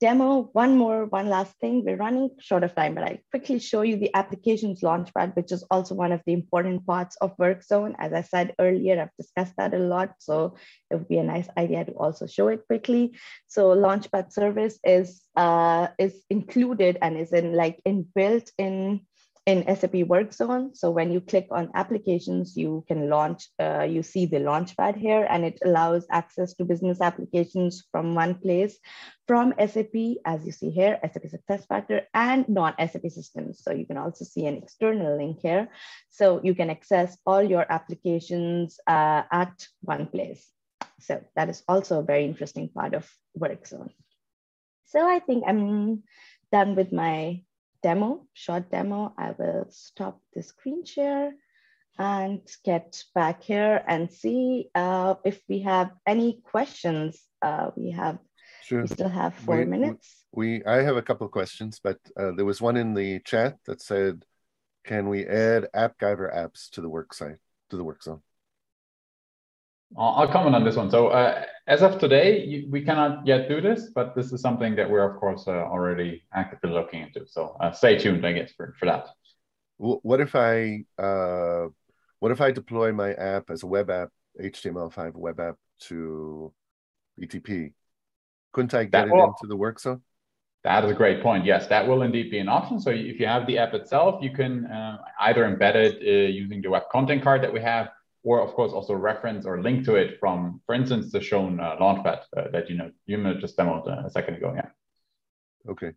demo. 0.00 0.50
One 0.52 0.76
more, 0.76 1.06
one 1.06 1.28
last 1.28 1.54
thing. 1.60 1.84
We're 1.84 1.96
running 1.96 2.30
short 2.38 2.64
of 2.64 2.74
time, 2.74 2.94
but 2.94 3.04
I 3.04 3.20
quickly 3.30 3.58
show 3.58 3.82
you 3.82 3.96
the 3.96 4.14
applications 4.14 4.82
launchpad, 4.82 5.36
which 5.36 5.52
is 5.52 5.64
also 5.70 5.94
one 5.94 6.12
of 6.12 6.20
the 6.26 6.32
important 6.32 6.86
parts 6.86 7.16
of 7.20 7.36
WorkZone. 7.38 7.94
As 7.98 8.12
I 8.12 8.22
said 8.22 8.54
earlier, 8.58 9.00
I've 9.00 9.16
discussed 9.16 9.54
that 9.56 9.74
a 9.74 9.78
lot, 9.78 10.14
so 10.18 10.56
it 10.90 10.96
would 10.96 11.08
be 11.08 11.18
a 11.18 11.24
nice 11.24 11.48
idea 11.56 11.84
to 11.84 11.92
also 11.92 12.26
show 12.26 12.48
it 12.48 12.66
quickly. 12.66 13.16
So 13.46 13.74
launchpad 13.74 14.32
service 14.32 14.78
is 14.84 15.22
uh, 15.36 15.88
is 15.98 16.24
included 16.30 16.98
and 17.00 17.16
is 17.16 17.32
in 17.32 17.54
like 17.54 17.80
inbuilt 17.86 18.50
in 18.58 19.00
in 19.46 19.62
SAP 19.64 19.92
WorkZone. 20.10 20.76
So 20.76 20.90
when 20.90 21.12
you 21.12 21.20
click 21.20 21.46
on 21.52 21.70
applications, 21.74 22.56
you 22.56 22.84
can 22.88 23.08
launch, 23.08 23.46
uh, 23.60 23.84
you 23.84 24.02
see 24.02 24.26
the 24.26 24.38
launchpad 24.38 24.96
here, 24.96 25.24
and 25.30 25.44
it 25.44 25.60
allows 25.64 26.04
access 26.10 26.54
to 26.54 26.64
business 26.64 27.00
applications 27.00 27.86
from 27.92 28.16
one 28.16 28.34
place 28.34 28.78
from 29.28 29.54
SAP, 29.58 30.18
as 30.24 30.44
you 30.44 30.52
see 30.52 30.70
here, 30.70 30.98
SAP 31.02 31.30
SuccessFactor 31.30 32.02
and 32.12 32.48
non-SAP 32.48 33.08
systems. 33.08 33.62
So 33.62 33.72
you 33.72 33.86
can 33.86 33.96
also 33.96 34.24
see 34.24 34.46
an 34.46 34.56
external 34.56 35.16
link 35.16 35.38
here. 35.40 35.68
So 36.10 36.40
you 36.42 36.54
can 36.54 36.70
access 36.70 37.16
all 37.24 37.42
your 37.42 37.66
applications 37.70 38.78
uh, 38.86 39.22
at 39.30 39.66
one 39.80 40.06
place. 40.06 40.44
So 41.00 41.22
that 41.36 41.48
is 41.48 41.62
also 41.68 42.00
a 42.00 42.04
very 42.04 42.24
interesting 42.24 42.68
part 42.68 42.94
of 42.94 43.08
WorkZone. 43.38 43.90
So 44.86 45.08
I 45.08 45.20
think 45.20 45.44
I'm 45.46 46.02
done 46.50 46.74
with 46.74 46.92
my 46.92 47.42
demo, 47.86 48.26
short 48.34 48.66
demo, 48.68 49.14
I 49.16 49.28
will 49.38 49.66
stop 49.70 50.20
the 50.34 50.42
screen 50.42 50.84
share 50.84 51.30
and 51.98 52.40
get 52.64 53.04
back 53.14 53.44
here 53.44 53.76
and 53.86 54.10
see 54.10 54.70
uh, 54.74 55.14
if 55.24 55.40
we 55.48 55.60
have 55.62 55.88
any 56.04 56.40
questions. 56.42 57.22
Uh, 57.40 57.70
we 57.76 57.92
have, 57.92 58.18
sure. 58.64 58.82
we 58.82 58.88
still 58.88 59.08
have 59.08 59.34
four 59.46 59.58
we, 59.58 59.64
minutes. 59.66 60.24
We, 60.32 60.64
I 60.64 60.82
have 60.82 60.96
a 60.96 61.06
couple 61.08 61.26
of 61.26 61.32
questions, 61.32 61.78
but 61.78 61.98
uh, 62.20 62.32
there 62.36 62.44
was 62.44 62.60
one 62.60 62.76
in 62.76 62.92
the 62.94 63.20
chat 63.20 63.52
that 63.66 63.80
said, 63.80 64.24
can 64.84 65.08
we 65.08 65.24
add 65.24 65.68
AppGyver 65.72 66.28
apps 66.34 66.68
to 66.70 66.80
the 66.80 66.88
work 66.88 67.14
site, 67.14 67.38
to 67.70 67.76
the 67.76 67.84
work 67.84 68.02
zone? 68.02 68.22
I'll 69.96 70.28
comment 70.28 70.54
on 70.54 70.64
this 70.64 70.76
one. 70.76 70.90
So 70.90 71.08
uh, 71.08 71.44
as 71.66 71.82
of 71.82 71.98
today, 71.98 72.44
you, 72.44 72.68
we 72.70 72.82
cannot 72.82 73.26
yet 73.26 73.48
do 73.48 73.60
this, 73.60 73.90
but 73.94 74.14
this 74.14 74.32
is 74.32 74.40
something 74.40 74.74
that 74.76 74.90
we're 74.90 75.08
of 75.08 75.18
course 75.18 75.44
uh, 75.46 75.52
already 75.52 76.24
actively 76.32 76.70
looking 76.70 77.02
into. 77.02 77.26
So 77.26 77.56
uh, 77.60 77.72
stay 77.72 77.98
tuned, 77.98 78.26
I 78.26 78.32
guess, 78.32 78.52
for, 78.56 78.74
for 78.78 78.86
that. 78.86 79.06
What 79.78 80.20
if 80.20 80.34
I 80.34 80.84
uh, 80.98 81.68
what 82.18 82.32
if 82.32 82.40
I 82.40 82.50
deploy 82.50 82.92
my 82.92 83.12
app 83.12 83.50
as 83.50 83.62
a 83.62 83.66
web 83.66 83.90
app, 83.90 84.08
HTML5 84.40 85.14
web 85.14 85.38
app 85.38 85.56
to 85.88 86.52
BTP? 87.20 87.72
Couldn't 88.52 88.74
I 88.74 88.84
get 88.84 88.92
that 88.92 89.08
it 89.08 89.12
will, 89.12 89.24
into 89.24 89.46
the 89.46 89.56
work 89.56 89.78
zone? 89.78 90.00
That 90.64 90.84
is 90.84 90.90
a 90.90 90.94
great 90.94 91.22
point. 91.22 91.44
Yes, 91.44 91.66
that 91.68 91.86
will 91.86 92.02
indeed 92.02 92.30
be 92.30 92.38
an 92.38 92.48
option. 92.48 92.80
So 92.80 92.90
if 92.90 93.20
you 93.20 93.26
have 93.26 93.46
the 93.46 93.58
app 93.58 93.74
itself, 93.74 94.22
you 94.22 94.30
can 94.30 94.66
uh, 94.66 94.98
either 95.20 95.44
embed 95.44 95.74
it 95.74 95.96
uh, 96.00 96.28
using 96.28 96.62
the 96.62 96.70
web 96.70 96.84
content 96.90 97.22
card 97.22 97.42
that 97.42 97.52
we 97.52 97.60
have, 97.60 97.90
or 98.26 98.40
of 98.42 98.52
course 98.54 98.72
also 98.72 98.92
reference 98.92 99.46
or 99.46 99.62
link 99.62 99.84
to 99.84 99.94
it 99.94 100.18
from, 100.18 100.60
for 100.66 100.74
instance, 100.74 101.12
the 101.12 101.20
shown 101.20 101.60
uh, 101.60 101.76
Launchpad 101.80 102.22
uh, 102.36 102.48
that 102.52 102.68
you 102.68 102.76
know 102.76 102.90
you 103.06 103.16
just 103.40 103.56
demoed 103.56 103.86
uh, 103.86 104.04
a 104.04 104.10
second 104.10 104.34
ago. 104.34 104.52
Yeah. 104.54 104.70
Okay. 105.70 105.92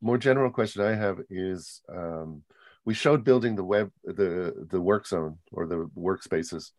More 0.00 0.18
general 0.18 0.50
question 0.50 0.82
I 0.82 0.96
have 0.96 1.20
is 1.30 1.80
um, 1.88 2.42
we 2.84 2.92
showed 2.92 3.22
building 3.22 3.54
the 3.54 3.62
web 3.62 3.92
the 4.02 4.66
the 4.68 4.80
work 4.80 5.06
zone 5.06 5.38
or 5.52 5.68
the 5.68 5.88
workspaces. 5.96 6.72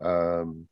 Um, 0.00 0.66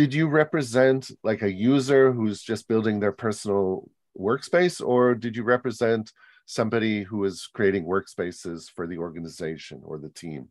did 0.00 0.12
you 0.12 0.28
represent 0.28 1.10
like 1.24 1.42
a 1.42 1.50
user 1.72 2.12
who's 2.12 2.42
just 2.42 2.68
building 2.68 3.00
their 3.00 3.16
personal 3.26 3.90
workspace, 4.18 4.86
or 4.86 5.14
did 5.14 5.34
you 5.34 5.44
represent 5.44 6.12
somebody 6.44 7.04
who 7.04 7.24
is 7.24 7.48
creating 7.54 7.84
workspaces 7.86 8.70
for 8.70 8.86
the 8.86 8.98
organization 8.98 9.80
or 9.82 9.98
the 9.98 10.10
team? 10.10 10.48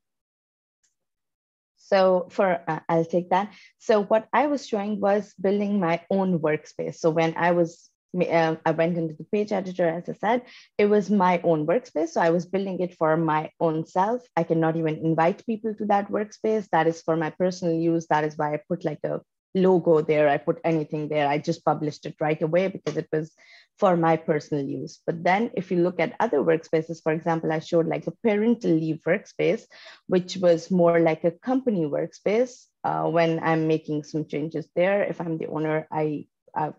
So 1.88 2.28
for, 2.32 2.62
uh, 2.68 2.80
I'll 2.90 3.06
take 3.06 3.30
that. 3.30 3.54
So 3.80 4.04
what 4.04 4.28
I 4.34 4.48
was 4.48 4.68
showing 4.68 5.00
was 5.00 5.34
building 5.40 5.80
my 5.80 6.02
own 6.10 6.40
workspace. 6.40 6.96
So 6.96 7.10
when 7.10 7.36
I 7.38 7.52
was, 7.52 7.90
uh, 8.20 8.56
I 8.66 8.72
went 8.72 8.98
into 8.98 9.14
the 9.14 9.24
page 9.24 9.54
editor, 9.54 9.88
as 9.88 10.10
I 10.10 10.14
said, 10.14 10.42
it 10.78 10.88
was 10.88 11.10
my 11.10 11.40
own 11.44 11.66
workspace. 11.66 12.10
So 12.10 12.20
I 12.22 12.32
was 12.32 12.46
building 12.46 12.82
it 12.82 12.96
for 12.96 13.16
my 13.16 13.52
own 13.62 13.86
self. 13.86 14.22
I 14.36 14.44
cannot 14.44 14.76
even 14.76 14.98
invite 14.98 15.46
people 15.46 15.74
to 15.76 15.86
that 15.86 16.12
workspace. 16.12 16.68
That 16.72 16.88
is 16.88 17.02
for 17.02 17.16
my 17.16 17.30
personal 17.30 17.76
use. 17.76 18.08
That 18.08 18.26
is 18.26 18.38
why 18.38 18.54
I 18.54 18.60
put 18.68 18.84
like 18.84 19.00
a 19.06 19.22
logo 19.58 20.02
there. 20.02 20.30
I 20.30 20.38
put 20.38 20.60
anything 20.64 21.10
there. 21.10 21.28
I 21.28 21.38
just 21.38 21.66
published 21.66 22.06
it 22.06 22.16
right 22.20 22.42
away 22.42 22.68
because 22.68 22.98
it 22.98 23.08
was 23.12 23.34
for 23.78 23.96
my 23.96 24.18
personal 24.18 24.66
use. 24.66 25.00
But 25.06 25.24
then 25.24 25.52
if 25.56 25.72
you 25.72 25.78
look 25.78 26.00
at 26.00 26.16
other 26.20 26.40
workspaces, 26.40 27.02
for 27.02 27.12
example, 27.12 27.52
I 27.52 27.60
showed 27.60 27.88
like 27.88 28.08
a 28.08 28.18
parental 28.24 28.72
leave 28.72 29.02
workspace, 29.06 29.64
which 30.08 30.38
was 30.38 30.72
more 30.72 31.00
like 31.00 31.24
a 31.24 31.32
company 31.32 31.86
workspace. 31.86 32.66
Uh, 32.84 33.04
when 33.10 33.40
I'm 33.44 33.68
making 33.68 34.04
some 34.04 34.26
changes 34.26 34.68
there, 34.76 35.04
if 35.04 35.20
I'm 35.20 35.38
the 35.38 35.48
owner, 35.48 35.88
I 35.92 36.28
uh, 36.56 36.72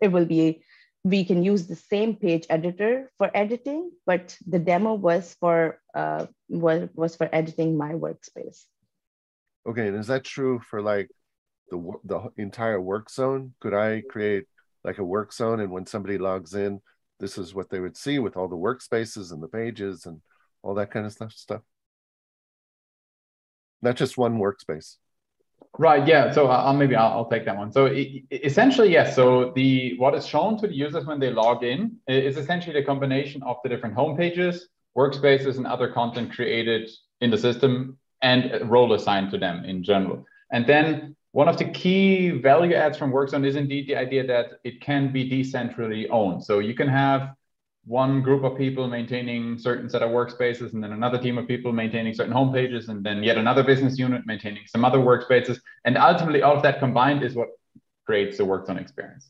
it 0.00 0.08
will 0.08 0.26
be 0.26 0.62
we 1.04 1.24
can 1.24 1.44
use 1.44 1.66
the 1.66 1.76
same 1.76 2.16
page 2.16 2.46
editor 2.48 3.10
for 3.18 3.30
editing, 3.34 3.90
but 4.06 4.36
the 4.46 4.58
demo 4.58 4.94
was 4.94 5.36
for 5.38 5.78
uh, 5.94 6.26
was 6.48 6.88
was 6.94 7.16
for 7.16 7.28
editing 7.32 7.76
my 7.76 7.92
workspace. 7.92 8.64
Okay, 9.66 9.88
is 9.88 10.06
that 10.06 10.24
true 10.24 10.60
for 10.70 10.82
like 10.82 11.10
the 11.70 11.92
the 12.04 12.30
entire 12.36 12.80
work 12.80 13.10
zone? 13.10 13.54
Could 13.60 13.74
I 13.74 14.02
create 14.08 14.44
like 14.82 14.98
a 14.98 15.04
work 15.04 15.32
zone 15.32 15.60
and 15.60 15.70
when 15.70 15.86
somebody 15.86 16.18
logs 16.18 16.54
in 16.54 16.80
this 17.20 17.38
is 17.38 17.54
what 17.54 17.70
they 17.70 17.80
would 17.80 17.96
see 17.96 18.18
with 18.18 18.36
all 18.36 18.48
the 18.48 18.56
workspaces 18.56 19.32
and 19.32 19.42
the 19.42 19.48
pages 19.48 20.04
and 20.04 20.20
all 20.62 20.74
that 20.74 20.90
kind 20.90 21.06
of 21.06 21.12
stuff 21.12 21.32
stuff? 21.32 21.62
Not 23.82 23.96
just 23.96 24.18
one 24.18 24.38
workspace. 24.38 24.96
Right 25.78 26.06
yeah 26.06 26.30
so 26.30 26.46
uh, 26.46 26.62
i'll 26.66 26.74
maybe 26.74 26.94
i'll, 26.94 27.12
I'll 27.12 27.30
take 27.30 27.44
that 27.46 27.56
one. 27.56 27.72
So 27.72 27.86
it, 27.86 28.24
essentially 28.30 28.92
yes 28.92 29.16
so 29.16 29.52
the 29.56 29.96
what 29.98 30.14
is 30.14 30.26
shown 30.26 30.58
to 30.58 30.66
the 30.66 30.74
users 30.74 31.04
when 31.04 31.18
they 31.18 31.30
log 31.30 31.64
in 31.64 31.96
is 32.06 32.36
essentially 32.36 32.74
the 32.78 32.86
combination 32.86 33.42
of 33.42 33.56
the 33.62 33.68
different 33.68 33.94
home 33.94 34.16
pages 34.16 34.68
workspaces 34.96 35.56
and 35.56 35.66
other 35.66 35.88
content 35.88 36.32
created 36.32 36.88
in 37.20 37.30
the 37.30 37.38
system 37.38 37.98
and 38.22 38.70
role 38.70 38.92
assigned 38.92 39.30
to 39.32 39.38
them 39.38 39.64
in 39.64 39.82
general. 39.82 40.24
And 40.52 40.66
then 40.66 41.16
one 41.34 41.48
of 41.48 41.58
the 41.58 41.64
key 41.64 42.30
value 42.30 42.76
adds 42.76 42.96
from 42.96 43.10
WorkZone 43.10 43.44
is 43.44 43.56
indeed 43.56 43.88
the 43.88 43.96
idea 43.96 44.24
that 44.24 44.60
it 44.62 44.80
can 44.80 45.12
be 45.12 45.28
decentrally 45.28 46.06
owned. 46.08 46.44
So 46.44 46.60
you 46.60 46.74
can 46.74 46.86
have 46.86 47.34
one 47.84 48.22
group 48.22 48.44
of 48.44 48.56
people 48.56 48.86
maintaining 48.86 49.58
certain 49.58 49.90
set 49.90 50.00
of 50.00 50.10
workspaces 50.10 50.74
and 50.74 50.82
then 50.82 50.92
another 50.92 51.18
team 51.18 51.36
of 51.36 51.48
people 51.48 51.72
maintaining 51.72 52.14
certain 52.14 52.32
homepages 52.32 52.88
and 52.88 53.04
then 53.04 53.24
yet 53.24 53.36
another 53.36 53.64
business 53.64 53.98
unit 53.98 54.22
maintaining 54.26 54.62
some 54.68 54.84
other 54.84 54.98
workspaces. 54.98 55.58
And 55.84 55.98
ultimately 55.98 56.42
all 56.42 56.56
of 56.56 56.62
that 56.62 56.78
combined 56.78 57.24
is 57.24 57.34
what 57.34 57.48
creates 58.06 58.38
the 58.38 58.44
WorkZone 58.44 58.80
experience. 58.80 59.28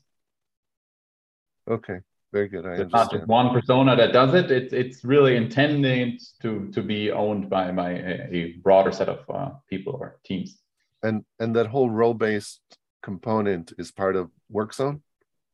Okay, 1.67 2.01
very 2.31 2.49
good. 2.49 2.67
I 2.67 2.73
it's 2.75 2.93
not 2.93 3.11
just 3.11 3.25
one 3.25 3.49
persona 3.51 3.95
that 3.95 4.13
does 4.13 4.35
it. 4.35 4.51
It's 4.51 4.73
it's 4.73 5.03
really 5.03 5.35
intended 5.35 6.21
to 6.43 6.69
to 6.71 6.83
be 6.83 7.11
owned 7.11 7.49
by 7.49 7.71
by 7.71 7.93
a, 7.93 8.29
a 8.31 8.51
broader 8.61 8.91
set 8.91 9.09
of 9.09 9.27
uh, 9.27 9.49
people 9.71 9.97
or 9.99 10.19
teams 10.23 10.59
and 11.05 11.23
and 11.39 11.55
that 11.55 11.67
whole 11.67 11.89
role 11.89 12.13
based 12.13 12.61
component 13.03 13.73
is 13.77 13.91
part 13.91 14.15
of 14.15 14.31
WorkZone. 14.51 15.01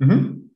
Mm-hmm. 0.02 0.48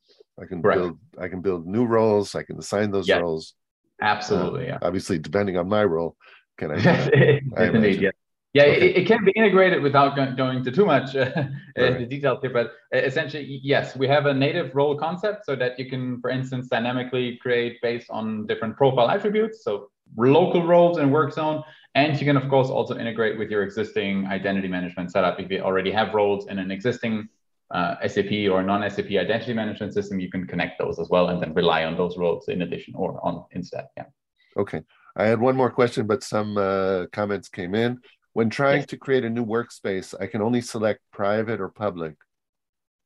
I 0.42 0.46
can 0.46 0.62
Correct. 0.62 0.80
build 0.80 1.00
I 1.20 1.28
can 1.28 1.42
build 1.42 1.68
new 1.68 1.86
roles. 1.86 2.36
I 2.36 2.44
can 2.44 2.58
assign 2.58 2.92
those 2.92 3.08
yeah. 3.08 3.18
roles. 3.18 3.54
Absolutely. 4.02 4.66
Uh, 4.66 4.68
yeah. 4.68 4.78
Obviously, 4.82 5.18
depending 5.20 5.58
on 5.58 5.68
my 5.70 5.84
role, 5.84 6.16
can 6.58 6.72
I? 6.72 6.76
I 7.58 7.66
indeed, 7.66 8.02
yeah. 8.02 8.12
Yeah, 8.54 8.64
okay. 8.64 8.90
it, 8.90 8.98
it, 9.00 9.08
can 9.08 9.26
be 9.26 9.34
integrated 9.36 9.84
without 9.84 10.16
going 10.16 10.58
into 10.60 10.72
too 10.72 10.86
much 10.86 11.14
uh, 11.18 11.34
right. 11.78 12.00
the 12.00 12.06
details 12.06 12.40
here, 12.42 12.54
but 12.54 12.68
uh, 12.96 13.00
essentially, 13.00 13.60
yes, 13.62 13.98
we 13.98 14.08
have 14.08 14.28
a 14.28 14.34
native 14.34 14.74
role 14.74 14.98
concept 14.98 15.46
so 15.46 15.58
that 15.58 15.78
you 15.78 15.90
can, 15.90 16.22
for 16.22 16.30
instance, 16.30 16.70
dynamically 16.70 17.38
create 17.42 17.82
based 17.82 18.10
on 18.10 18.48
different 18.48 18.78
profile 18.78 19.10
attributes. 19.10 19.62
So 19.62 19.90
local 20.16 20.66
roles 20.66 21.00
and 21.00 21.12
work 21.12 21.34
zone. 21.34 21.64
And 21.96 22.20
you 22.20 22.26
can, 22.26 22.36
of 22.36 22.50
course, 22.50 22.70
also 22.70 22.98
integrate 22.98 23.40
with 23.40 23.50
your 23.50 23.64
existing 23.64 24.28
identity 24.28 24.68
management 24.68 25.12
setup. 25.12 25.40
If 25.40 25.50
you 25.50 25.62
already 25.62 25.92
have 25.92 26.14
roles 26.14 26.48
in 26.48 26.60
an 26.60 26.70
existing 26.70 27.30
uh, 27.72 27.96
SAP 28.06 28.32
or 28.52 28.62
non-SAP 28.62 29.06
identity 29.06 29.54
management 29.54 29.94
system, 29.94 30.20
you 30.20 30.30
can 30.30 30.46
connect 30.46 30.78
those 30.78 31.00
as 31.00 31.10
well 31.10 31.30
and 31.30 31.42
then 31.42 31.54
rely 31.54 31.86
on 31.86 31.96
those 31.96 32.18
roles 32.18 32.50
in 32.50 32.62
addition 32.64 32.94
or 32.96 33.26
on 33.26 33.46
instead. 33.52 33.86
Yeah. 33.96 34.06
Okay. 34.58 34.82
I 35.16 35.26
had 35.26 35.40
one 35.40 35.56
more 35.56 35.72
question, 35.72 36.06
but 36.06 36.22
some 36.22 36.58
uh, 36.58 37.06
comments 37.14 37.48
came 37.48 37.74
in. 37.74 38.00
When 38.34 38.50
trying 38.50 38.80
yes. 38.80 38.88
to 38.88 38.98
create 38.98 39.24
a 39.24 39.30
new 39.30 39.46
workspace, 39.46 40.14
I 40.20 40.28
can 40.28 40.42
only 40.42 40.60
select 40.60 41.00
private 41.14 41.62
or 41.62 41.70
public. 41.70 42.16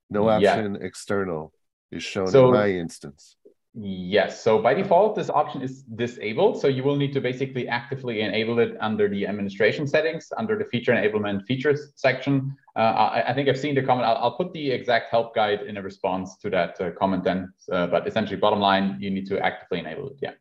No 0.09 0.27
option 0.27 0.73
yeah. 0.73 0.87
external 0.87 1.53
is 1.91 2.01
shown 2.01 2.27
so, 2.27 2.47
in 2.47 2.53
my 2.55 2.69
instance. 2.71 3.35
Yes. 3.81 4.43
So 4.43 4.61
by 4.61 4.73
default, 4.73 5.15
this 5.15 5.29
option 5.29 5.61
is 5.61 5.83
disabled. 5.83 6.59
So 6.59 6.67
you 6.67 6.83
will 6.83 6.97
need 6.97 7.13
to 7.13 7.21
basically 7.21 7.69
actively 7.69 8.19
enable 8.19 8.59
it 8.59 8.75
under 8.81 9.07
the 9.07 9.25
administration 9.25 9.87
settings, 9.87 10.33
under 10.37 10.57
the 10.57 10.65
feature 10.65 10.91
enablement 10.91 11.45
features 11.45 11.93
section. 11.95 12.57
Uh, 12.75 12.79
I, 12.79 13.29
I, 13.29 13.33
think 13.33 13.47
I've 13.47 13.57
seen 13.57 13.75
the 13.75 13.81
comment. 13.81 14.05
I'll, 14.05 14.17
I'll, 14.17 14.35
put 14.35 14.51
the 14.51 14.69
exact 14.69 15.11
help 15.11 15.33
guide 15.33 15.61
in 15.61 15.77
a 15.77 15.81
response 15.81 16.35
to 16.39 16.49
that 16.49 16.81
uh, 16.81 16.91
comment 16.91 17.23
then. 17.23 17.53
Uh, 17.71 17.87
but 17.87 18.05
essentially, 18.05 18.35
bottom 18.35 18.59
line, 18.59 18.97
you 18.99 19.09
need 19.09 19.27
to 19.27 19.39
actively 19.39 19.79
enable 19.79 20.09
it. 20.09 20.17
Yeah. 20.21 20.33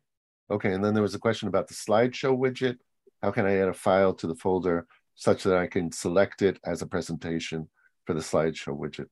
Okay. 0.51 0.73
And 0.73 0.83
then 0.83 0.93
there 0.93 1.03
was 1.03 1.15
a 1.15 1.19
question 1.19 1.47
about 1.47 1.69
the 1.69 1.75
slideshow 1.75 2.37
widget. 2.37 2.77
How 3.21 3.31
can 3.31 3.45
I 3.45 3.55
add 3.55 3.69
a 3.69 3.73
file 3.73 4.13
to 4.15 4.27
the 4.27 4.35
folder 4.35 4.85
such 5.15 5.43
that 5.43 5.57
I 5.57 5.67
can 5.67 5.93
select 5.93 6.41
it 6.41 6.59
as 6.65 6.81
a 6.81 6.87
presentation 6.87 7.69
for 8.05 8.13
the 8.13 8.21
slideshow 8.21 8.77
widget? 8.77 9.07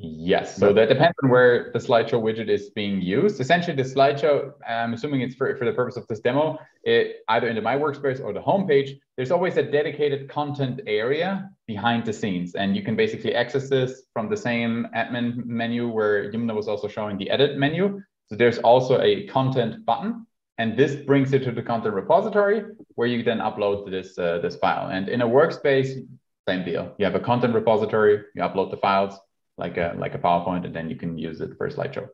Yes, 0.00 0.56
so 0.56 0.72
that 0.72 0.88
depends 0.88 1.16
on 1.24 1.28
where 1.28 1.72
the 1.72 1.80
slideshow 1.80 2.22
widget 2.22 2.48
is 2.48 2.70
being 2.70 3.02
used. 3.02 3.40
Essentially, 3.40 3.74
the 3.74 3.82
slideshow, 3.82 4.52
I'm 4.66 4.94
assuming 4.94 5.22
it's 5.22 5.34
for, 5.34 5.56
for 5.56 5.64
the 5.64 5.72
purpose 5.72 5.96
of 5.96 6.06
this 6.06 6.20
demo, 6.20 6.56
it, 6.84 7.16
either 7.28 7.48
into 7.48 7.62
my 7.62 7.74
workspace 7.74 8.22
or 8.22 8.32
the 8.32 8.40
homepage, 8.40 9.00
there's 9.16 9.32
always 9.32 9.56
a 9.56 9.62
dedicated 9.62 10.28
content 10.28 10.82
area 10.86 11.50
behind 11.66 12.04
the 12.04 12.12
scenes. 12.12 12.54
And 12.54 12.76
you 12.76 12.82
can 12.84 12.94
basically 12.94 13.34
access 13.34 13.68
this 13.68 14.04
from 14.12 14.28
the 14.28 14.36
same 14.36 14.86
admin 14.94 15.44
menu 15.44 15.88
where 15.88 16.30
Yumna 16.30 16.54
was 16.54 16.68
also 16.68 16.86
showing 16.86 17.18
the 17.18 17.28
edit 17.28 17.58
menu. 17.58 18.00
So 18.26 18.36
there's 18.36 18.58
also 18.58 19.00
a 19.00 19.26
content 19.26 19.84
button. 19.84 20.26
And 20.58 20.76
this 20.76 20.94
brings 20.94 21.32
it 21.32 21.42
to 21.42 21.50
the 21.50 21.62
content 21.62 21.94
repository 21.94 22.62
where 22.94 23.08
you 23.08 23.24
then 23.24 23.38
upload 23.38 23.90
this, 23.90 24.16
uh, 24.16 24.38
this 24.38 24.54
file. 24.56 24.90
And 24.90 25.08
in 25.08 25.22
a 25.22 25.26
workspace, 25.26 26.06
same 26.48 26.64
deal. 26.64 26.94
You 26.98 27.04
have 27.04 27.16
a 27.16 27.20
content 27.20 27.52
repository, 27.54 28.22
you 28.34 28.42
upload 28.42 28.70
the 28.70 28.76
files, 28.76 29.18
like 29.58 29.76
a 29.76 29.94
like 29.98 30.14
a 30.14 30.18
PowerPoint, 30.18 30.64
and 30.64 30.74
then 30.74 30.88
you 30.88 30.96
can 30.96 31.18
use 31.18 31.40
it 31.40 31.50
for 31.58 31.66
a 31.66 31.72
slideshow. 31.72 32.08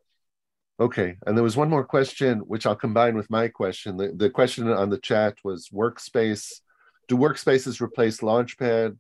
Okay, 0.81 1.17
and 1.25 1.37
there 1.37 1.45
was 1.45 1.57
one 1.57 1.71
more 1.71 1.85
question, 1.85 2.41
which 2.41 2.67
I'll 2.67 2.75
combine 2.75 3.15
with 3.17 3.31
my 3.31 3.47
question. 3.47 3.97
The, 3.97 4.13
the 4.13 4.29
question 4.29 4.69
on 4.69 4.91
the 4.91 4.99
chat 4.99 5.37
was 5.45 5.69
workspace. 5.69 6.61
Do 7.07 7.17
workspaces 7.17 7.81
replace 7.81 8.21
Launchpad 8.21 8.97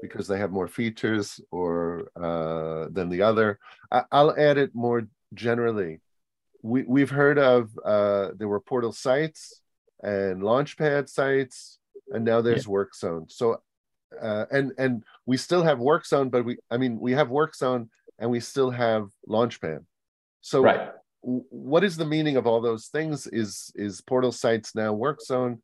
because 0.00 0.26
they 0.26 0.38
have 0.38 0.50
more 0.50 0.66
features 0.66 1.40
or 1.52 2.08
uh, 2.20 2.88
than 2.90 3.08
the 3.08 3.22
other? 3.22 3.60
I, 3.92 4.02
will 4.10 4.34
add 4.36 4.58
it 4.58 4.74
more 4.74 5.06
generally. 5.32 6.00
We, 6.62 6.82
we've 6.82 7.10
heard 7.10 7.38
of, 7.38 7.70
uh, 7.84 8.30
there 8.36 8.48
were 8.48 8.60
portal 8.60 8.92
sites 8.92 9.60
and 10.02 10.42
Launchpad 10.42 11.08
sites, 11.08 11.78
and 12.10 12.24
now 12.24 12.40
there's 12.40 12.66
yeah. 12.66 12.72
WorkZone. 12.72 13.30
So 13.30 13.60
uh, 14.20 14.46
and 14.50 14.72
and 14.78 15.04
we 15.26 15.36
still 15.36 15.62
have 15.62 15.78
work 15.78 16.04
zone 16.06 16.28
but 16.28 16.44
we 16.44 16.56
i 16.70 16.76
mean 16.76 16.98
we 16.98 17.12
have 17.12 17.30
work 17.30 17.54
zone 17.54 17.88
and 18.18 18.30
we 18.30 18.40
still 18.40 18.70
have 18.70 19.08
launchpad 19.28 19.84
so 20.42 20.60
right. 20.60 20.90
what 21.22 21.84
is 21.84 21.96
the 21.96 22.04
meaning 22.04 22.36
of 22.36 22.46
all 22.46 22.60
those 22.60 22.88
things? 22.88 23.26
Is 23.28 23.72
is 23.74 24.00
portal 24.02 24.32
sites 24.32 24.74
now 24.74 24.92
work 24.92 25.22
zone? 25.22 25.62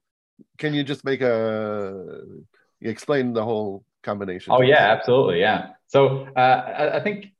Can 0.56 0.72
you 0.72 0.84
just 0.84 1.04
make 1.04 1.20
a 1.20 2.22
explain 2.80 3.32
the 3.32 3.44
whole 3.44 3.84
combination? 4.02 4.52
Oh 4.52 4.62
yeah 4.62 4.92
absolutely 4.92 5.40
yeah. 5.40 5.70
So 5.88 6.28
uh, 6.36 6.38
I, 6.38 6.96
I, 6.98 7.00
think 7.00 7.32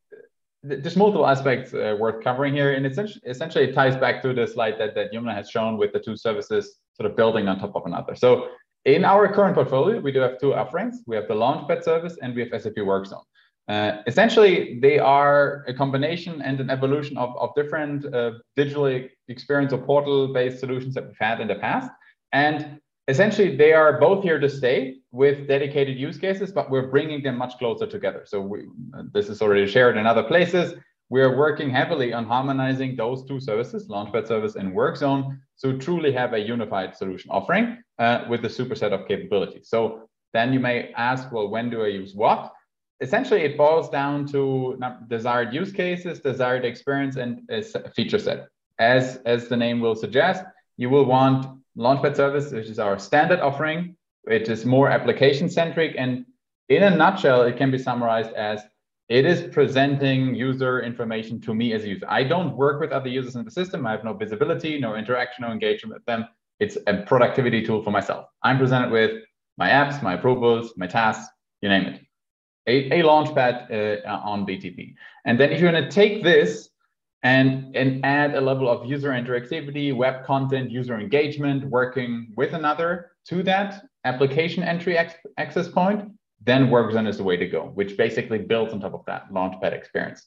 there's 0.62 0.97
multiple 0.97 1.27
aspects 1.27 1.73
uh, 1.73 1.97
worth 1.99 2.25
covering 2.25 2.55
here 2.55 2.73
and 2.75 2.85
essentially, 2.85 3.23
essentially 3.25 3.64
it 3.68 3.75
ties 3.75 3.94
back 3.94 4.21
to 4.23 4.33
the 4.35 4.47
slide 4.47 4.75
that, 4.79 4.94
that 4.97 5.12
Yumna 5.12 5.35
has 5.35 5.49
shown 5.49 5.77
with 5.77 5.92
the 5.92 6.01
two 6.01 6.16
services 6.16 6.79
sort 6.94 7.09
of 7.09 7.16
building 7.16 7.47
on 7.47 7.61
top 7.61 7.77
of 7.77 7.85
another. 7.87 8.16
So 8.16 8.49
in 8.94 9.05
our 9.05 9.31
current 9.33 9.55
portfolio, 9.55 10.01
we 10.01 10.12
do 10.12 10.20
have 10.20 10.38
two 10.40 10.55
offerings. 10.55 11.03
We 11.07 11.16
have 11.16 11.29
the 11.29 11.35
Launchpad 11.35 11.83
service 11.85 12.16
and 12.22 12.35
we 12.35 12.40
have 12.42 12.62
SAP 12.62 12.77
WorkZone. 12.77 13.22
Uh, 13.68 13.98
essentially, 14.07 14.79
they 14.81 14.98
are 14.98 15.64
a 15.68 15.74
combination 15.74 16.40
and 16.40 16.59
an 16.59 16.70
evolution 16.70 17.18
of, 17.18 17.37
of 17.37 17.51
different 17.55 18.07
uh, 18.14 18.33
digital 18.57 18.87
experience 19.29 19.74
or 19.74 19.79
portal-based 19.79 20.59
solutions 20.59 20.94
that 20.94 21.07
we've 21.07 21.18
had 21.20 21.38
in 21.40 21.48
the 21.48 21.57
past. 21.57 21.90
And 22.33 22.81
essentially, 23.09 23.57
they 23.57 23.74
are 23.74 24.01
both 24.01 24.22
here 24.22 24.40
to 24.40 24.48
stay 24.48 24.96
with 25.12 25.46
dedicated 25.46 25.98
use 25.98 26.16
cases, 26.16 26.51
but 26.51 26.70
we're 26.70 26.87
bringing 26.87 27.22
them 27.22 27.37
much 27.37 27.59
closer 27.59 27.87
together. 27.87 28.22
So 28.24 28.40
we, 28.40 28.61
this 29.12 29.29
is 29.29 29.42
already 29.42 29.66
shared 29.66 29.98
in 29.98 30.07
other 30.07 30.22
places. 30.22 30.74
We're 31.11 31.37
working 31.37 31.68
heavily 31.68 32.14
on 32.14 32.24
harmonizing 32.24 32.96
those 32.96 33.27
two 33.27 33.40
services, 33.40 33.87
Launchpad 33.88 34.27
service 34.27 34.57
and 34.57 34.74
WorkZone, 34.74 35.38
so 35.57 35.77
truly 35.77 36.12
have 36.12 36.33
a 36.33 36.38
unified 36.38 36.96
solution 36.96 37.31
offering 37.31 37.79
uh, 37.98 38.24
with 38.28 38.42
the 38.42 38.48
superset 38.48 38.92
of 38.92 39.06
capabilities. 39.08 39.68
So 39.68 40.08
then 40.32 40.52
you 40.52 40.61
may 40.61 40.92
ask, 40.96 41.32
well, 41.32 41.48
when 41.48 41.70
do 41.70 41.82
I 41.82 41.88
use 41.88 42.14
what? 42.14 42.52
Essentially, 43.00 43.42
it 43.42 43.56
boils 43.56 43.88
down 43.88 44.26
to 44.28 44.78
desired 45.08 45.54
use 45.54 45.72
cases, 45.72 46.20
desired 46.20 46.64
experience, 46.64 47.16
and 47.16 47.48
feature 47.94 48.18
set. 48.18 48.48
As, 48.78 49.20
as 49.24 49.48
the 49.48 49.56
name 49.56 49.80
will 49.80 49.94
suggest, 49.94 50.44
you 50.76 50.90
will 50.90 51.04
want 51.04 51.46
Launchpad 51.76 52.16
service, 52.16 52.50
which 52.52 52.66
is 52.66 52.78
our 52.78 52.98
standard 52.98 53.40
offering, 53.40 53.96
which 54.22 54.48
is 54.48 54.64
more 54.64 54.88
application 54.90 55.48
centric. 55.48 55.94
And 55.96 56.26
in 56.68 56.82
a 56.82 56.90
nutshell, 56.90 57.42
it 57.42 57.56
can 57.56 57.70
be 57.70 57.78
summarized 57.78 58.32
as 58.32 58.62
it 59.08 59.24
is 59.24 59.42
presenting 59.54 60.34
user 60.34 60.82
information 60.82 61.40
to 61.42 61.54
me 61.54 61.72
as 61.72 61.84
a 61.84 61.88
user. 61.88 62.06
I 62.08 62.24
don't 62.24 62.56
work 62.56 62.80
with 62.80 62.92
other 62.92 63.08
users 63.08 63.37
in 63.37 63.44
the 63.44 63.50
system. 63.50 63.87
I 63.87 63.92
have 63.92 64.04
no 64.04 64.12
visibility, 64.12 64.78
no 64.78 64.96
interaction, 64.96 65.42
no 65.42 65.52
engagement 65.52 65.94
with 65.94 66.04
them. 66.04 66.26
It's 66.61 66.77
a 66.87 67.03
productivity 67.03 67.64
tool 67.64 67.83
for 67.83 67.90
myself. 67.90 68.27
I'm 68.42 68.59
presented 68.59 68.90
with 68.90 69.23
my 69.57 69.68
apps, 69.68 70.03
my 70.03 70.14
approvals, 70.14 70.73
my 70.77 70.87
tasks, 70.87 71.29
you 71.61 71.68
name 71.68 71.87
it. 71.87 72.01
A, 72.66 73.01
a 73.01 73.03
launchpad 73.03 74.05
uh, 74.07 74.09
on 74.09 74.47
BTP. 74.47 74.94
And 75.25 75.38
then 75.40 75.51
if 75.51 75.61
you're 75.61 75.73
going 75.73 75.83
to 75.83 75.90
take 75.90 76.23
this 76.23 76.68
and, 77.23 77.75
and 77.75 78.05
add 78.05 78.35
a 78.35 78.40
level 78.40 78.68
of 78.68 78.87
user 78.87 79.11
interactivity, 79.11 79.94
web 79.94 80.25
content, 80.25 80.71
user 80.71 80.99
engagement, 80.99 81.64
working 81.64 82.29
with 82.37 82.53
another 82.53 83.12
to 83.27 83.42
that 83.44 83.85
application 84.05 84.62
entry 84.62 84.99
access 85.38 85.68
point, 85.68 86.11
then 86.44 86.68
WorkZone 86.68 87.09
is 87.09 87.16
the 87.16 87.25
way 87.25 87.37
to 87.37 87.47
go, 87.47 87.73
which 87.75 87.97
basically 87.97 88.38
builds 88.38 88.73
on 88.73 88.81
top 88.81 88.94
of 88.94 89.05
that 89.07 89.31
Launchpad 89.33 89.73
experience. 89.73 90.27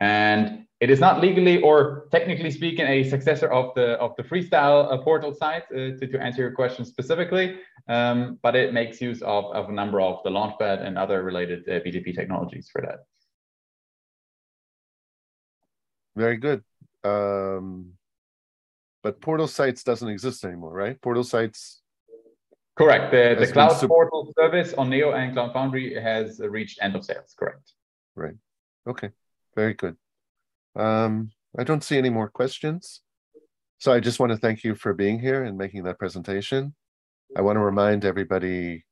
And 0.00 0.66
it 0.80 0.88
is 0.88 0.98
not 0.98 1.20
legally 1.20 1.60
or 1.60 2.08
technically 2.10 2.50
speaking 2.50 2.86
a 2.86 3.04
successor 3.04 3.48
of 3.48 3.74
the 3.74 3.92
of 3.98 4.16
the 4.16 4.22
freestyle 4.22 4.90
uh, 4.90 4.96
portal 4.98 5.34
site 5.34 5.64
uh, 5.72 5.92
to, 5.98 6.06
to 6.06 6.18
answer 6.18 6.40
your 6.40 6.52
question 6.52 6.84
specifically, 6.84 7.58
um, 7.88 8.38
but 8.42 8.56
it 8.56 8.72
makes 8.72 9.00
use 9.00 9.20
of, 9.22 9.44
of 9.54 9.68
a 9.68 9.72
number 9.72 10.00
of 10.00 10.22
the 10.24 10.30
Launchpad 10.30 10.84
and 10.84 10.96
other 10.96 11.22
related 11.22 11.68
uh, 11.68 11.80
BTP 11.80 12.14
technologies 12.14 12.70
for 12.72 12.80
that. 12.82 13.04
Very 16.16 16.38
good. 16.38 16.64
Um, 17.04 17.92
but 19.02 19.20
portal 19.20 19.48
sites 19.48 19.84
doesn't 19.84 20.08
exist 20.08 20.44
anymore, 20.44 20.72
right? 20.72 21.00
Portal 21.00 21.24
sites 21.24 21.82
Correct. 22.76 23.10
The, 23.10 23.36
the 23.38 23.52
cloud 23.52 23.78
portal 23.86 24.32
service 24.38 24.72
on 24.72 24.88
Neo 24.88 25.12
and 25.12 25.34
Cloud 25.34 25.52
Foundry 25.52 26.00
has 26.00 26.40
reached 26.40 26.78
end 26.80 26.96
of 26.96 27.04
sales. 27.04 27.34
Correct. 27.38 27.74
Right. 28.14 28.36
Okay. 28.86 29.10
Very 29.54 29.74
good. 29.74 29.96
Um, 30.76 31.30
I 31.58 31.64
don't 31.64 31.84
see 31.84 31.98
any 31.98 32.10
more 32.10 32.28
questions. 32.28 33.02
So 33.78 33.92
I 33.92 34.00
just 34.00 34.20
want 34.20 34.30
to 34.32 34.38
thank 34.38 34.62
you 34.62 34.74
for 34.74 34.92
being 34.92 35.18
here 35.18 35.44
and 35.44 35.56
making 35.56 35.84
that 35.84 35.98
presentation. 35.98 36.74
I 37.36 37.42
want 37.42 37.56
to 37.56 37.60
remind 37.60 38.04
everybody 38.04 38.84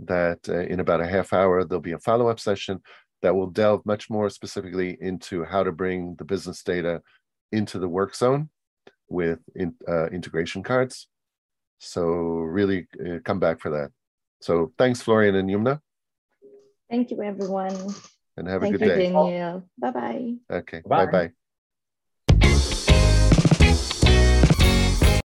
that 0.00 0.40
uh, 0.48 0.60
in 0.60 0.80
about 0.80 1.00
a 1.00 1.06
half 1.06 1.32
hour, 1.32 1.64
there'll 1.64 1.80
be 1.80 1.92
a 1.92 1.98
follow-up 1.98 2.38
session 2.38 2.82
that 3.22 3.34
will 3.34 3.46
delve 3.46 3.84
much 3.86 4.10
more 4.10 4.28
specifically 4.28 4.98
into 5.00 5.44
how 5.44 5.62
to 5.62 5.72
bring 5.72 6.16
the 6.16 6.24
business 6.24 6.62
data 6.62 7.00
into 7.50 7.78
the 7.78 7.88
work 7.88 8.14
zone 8.14 8.50
with 9.08 9.38
in, 9.54 9.74
uh, 9.88 10.06
integration 10.08 10.62
cards. 10.62 11.08
So 11.78 12.04
really 12.04 12.86
uh, 13.04 13.18
come 13.24 13.40
back 13.40 13.60
for 13.60 13.70
that. 13.70 13.90
So 14.40 14.72
thanks, 14.78 15.00
Florian 15.00 15.34
and 15.34 15.48
Yumna. 15.48 15.80
Thank 16.90 17.10
you, 17.10 17.22
everyone. 17.22 17.94
And 18.36 18.48
have 18.48 18.62
Thank 18.62 18.74
a 18.74 18.78
good 18.78 18.86
day. 18.86 19.06
Daniel. 19.06 19.68
Bye 19.78 19.90
bye. 19.90 20.34
Okay. 20.50 20.82
Bye 20.86 21.06
bye. 21.06 21.32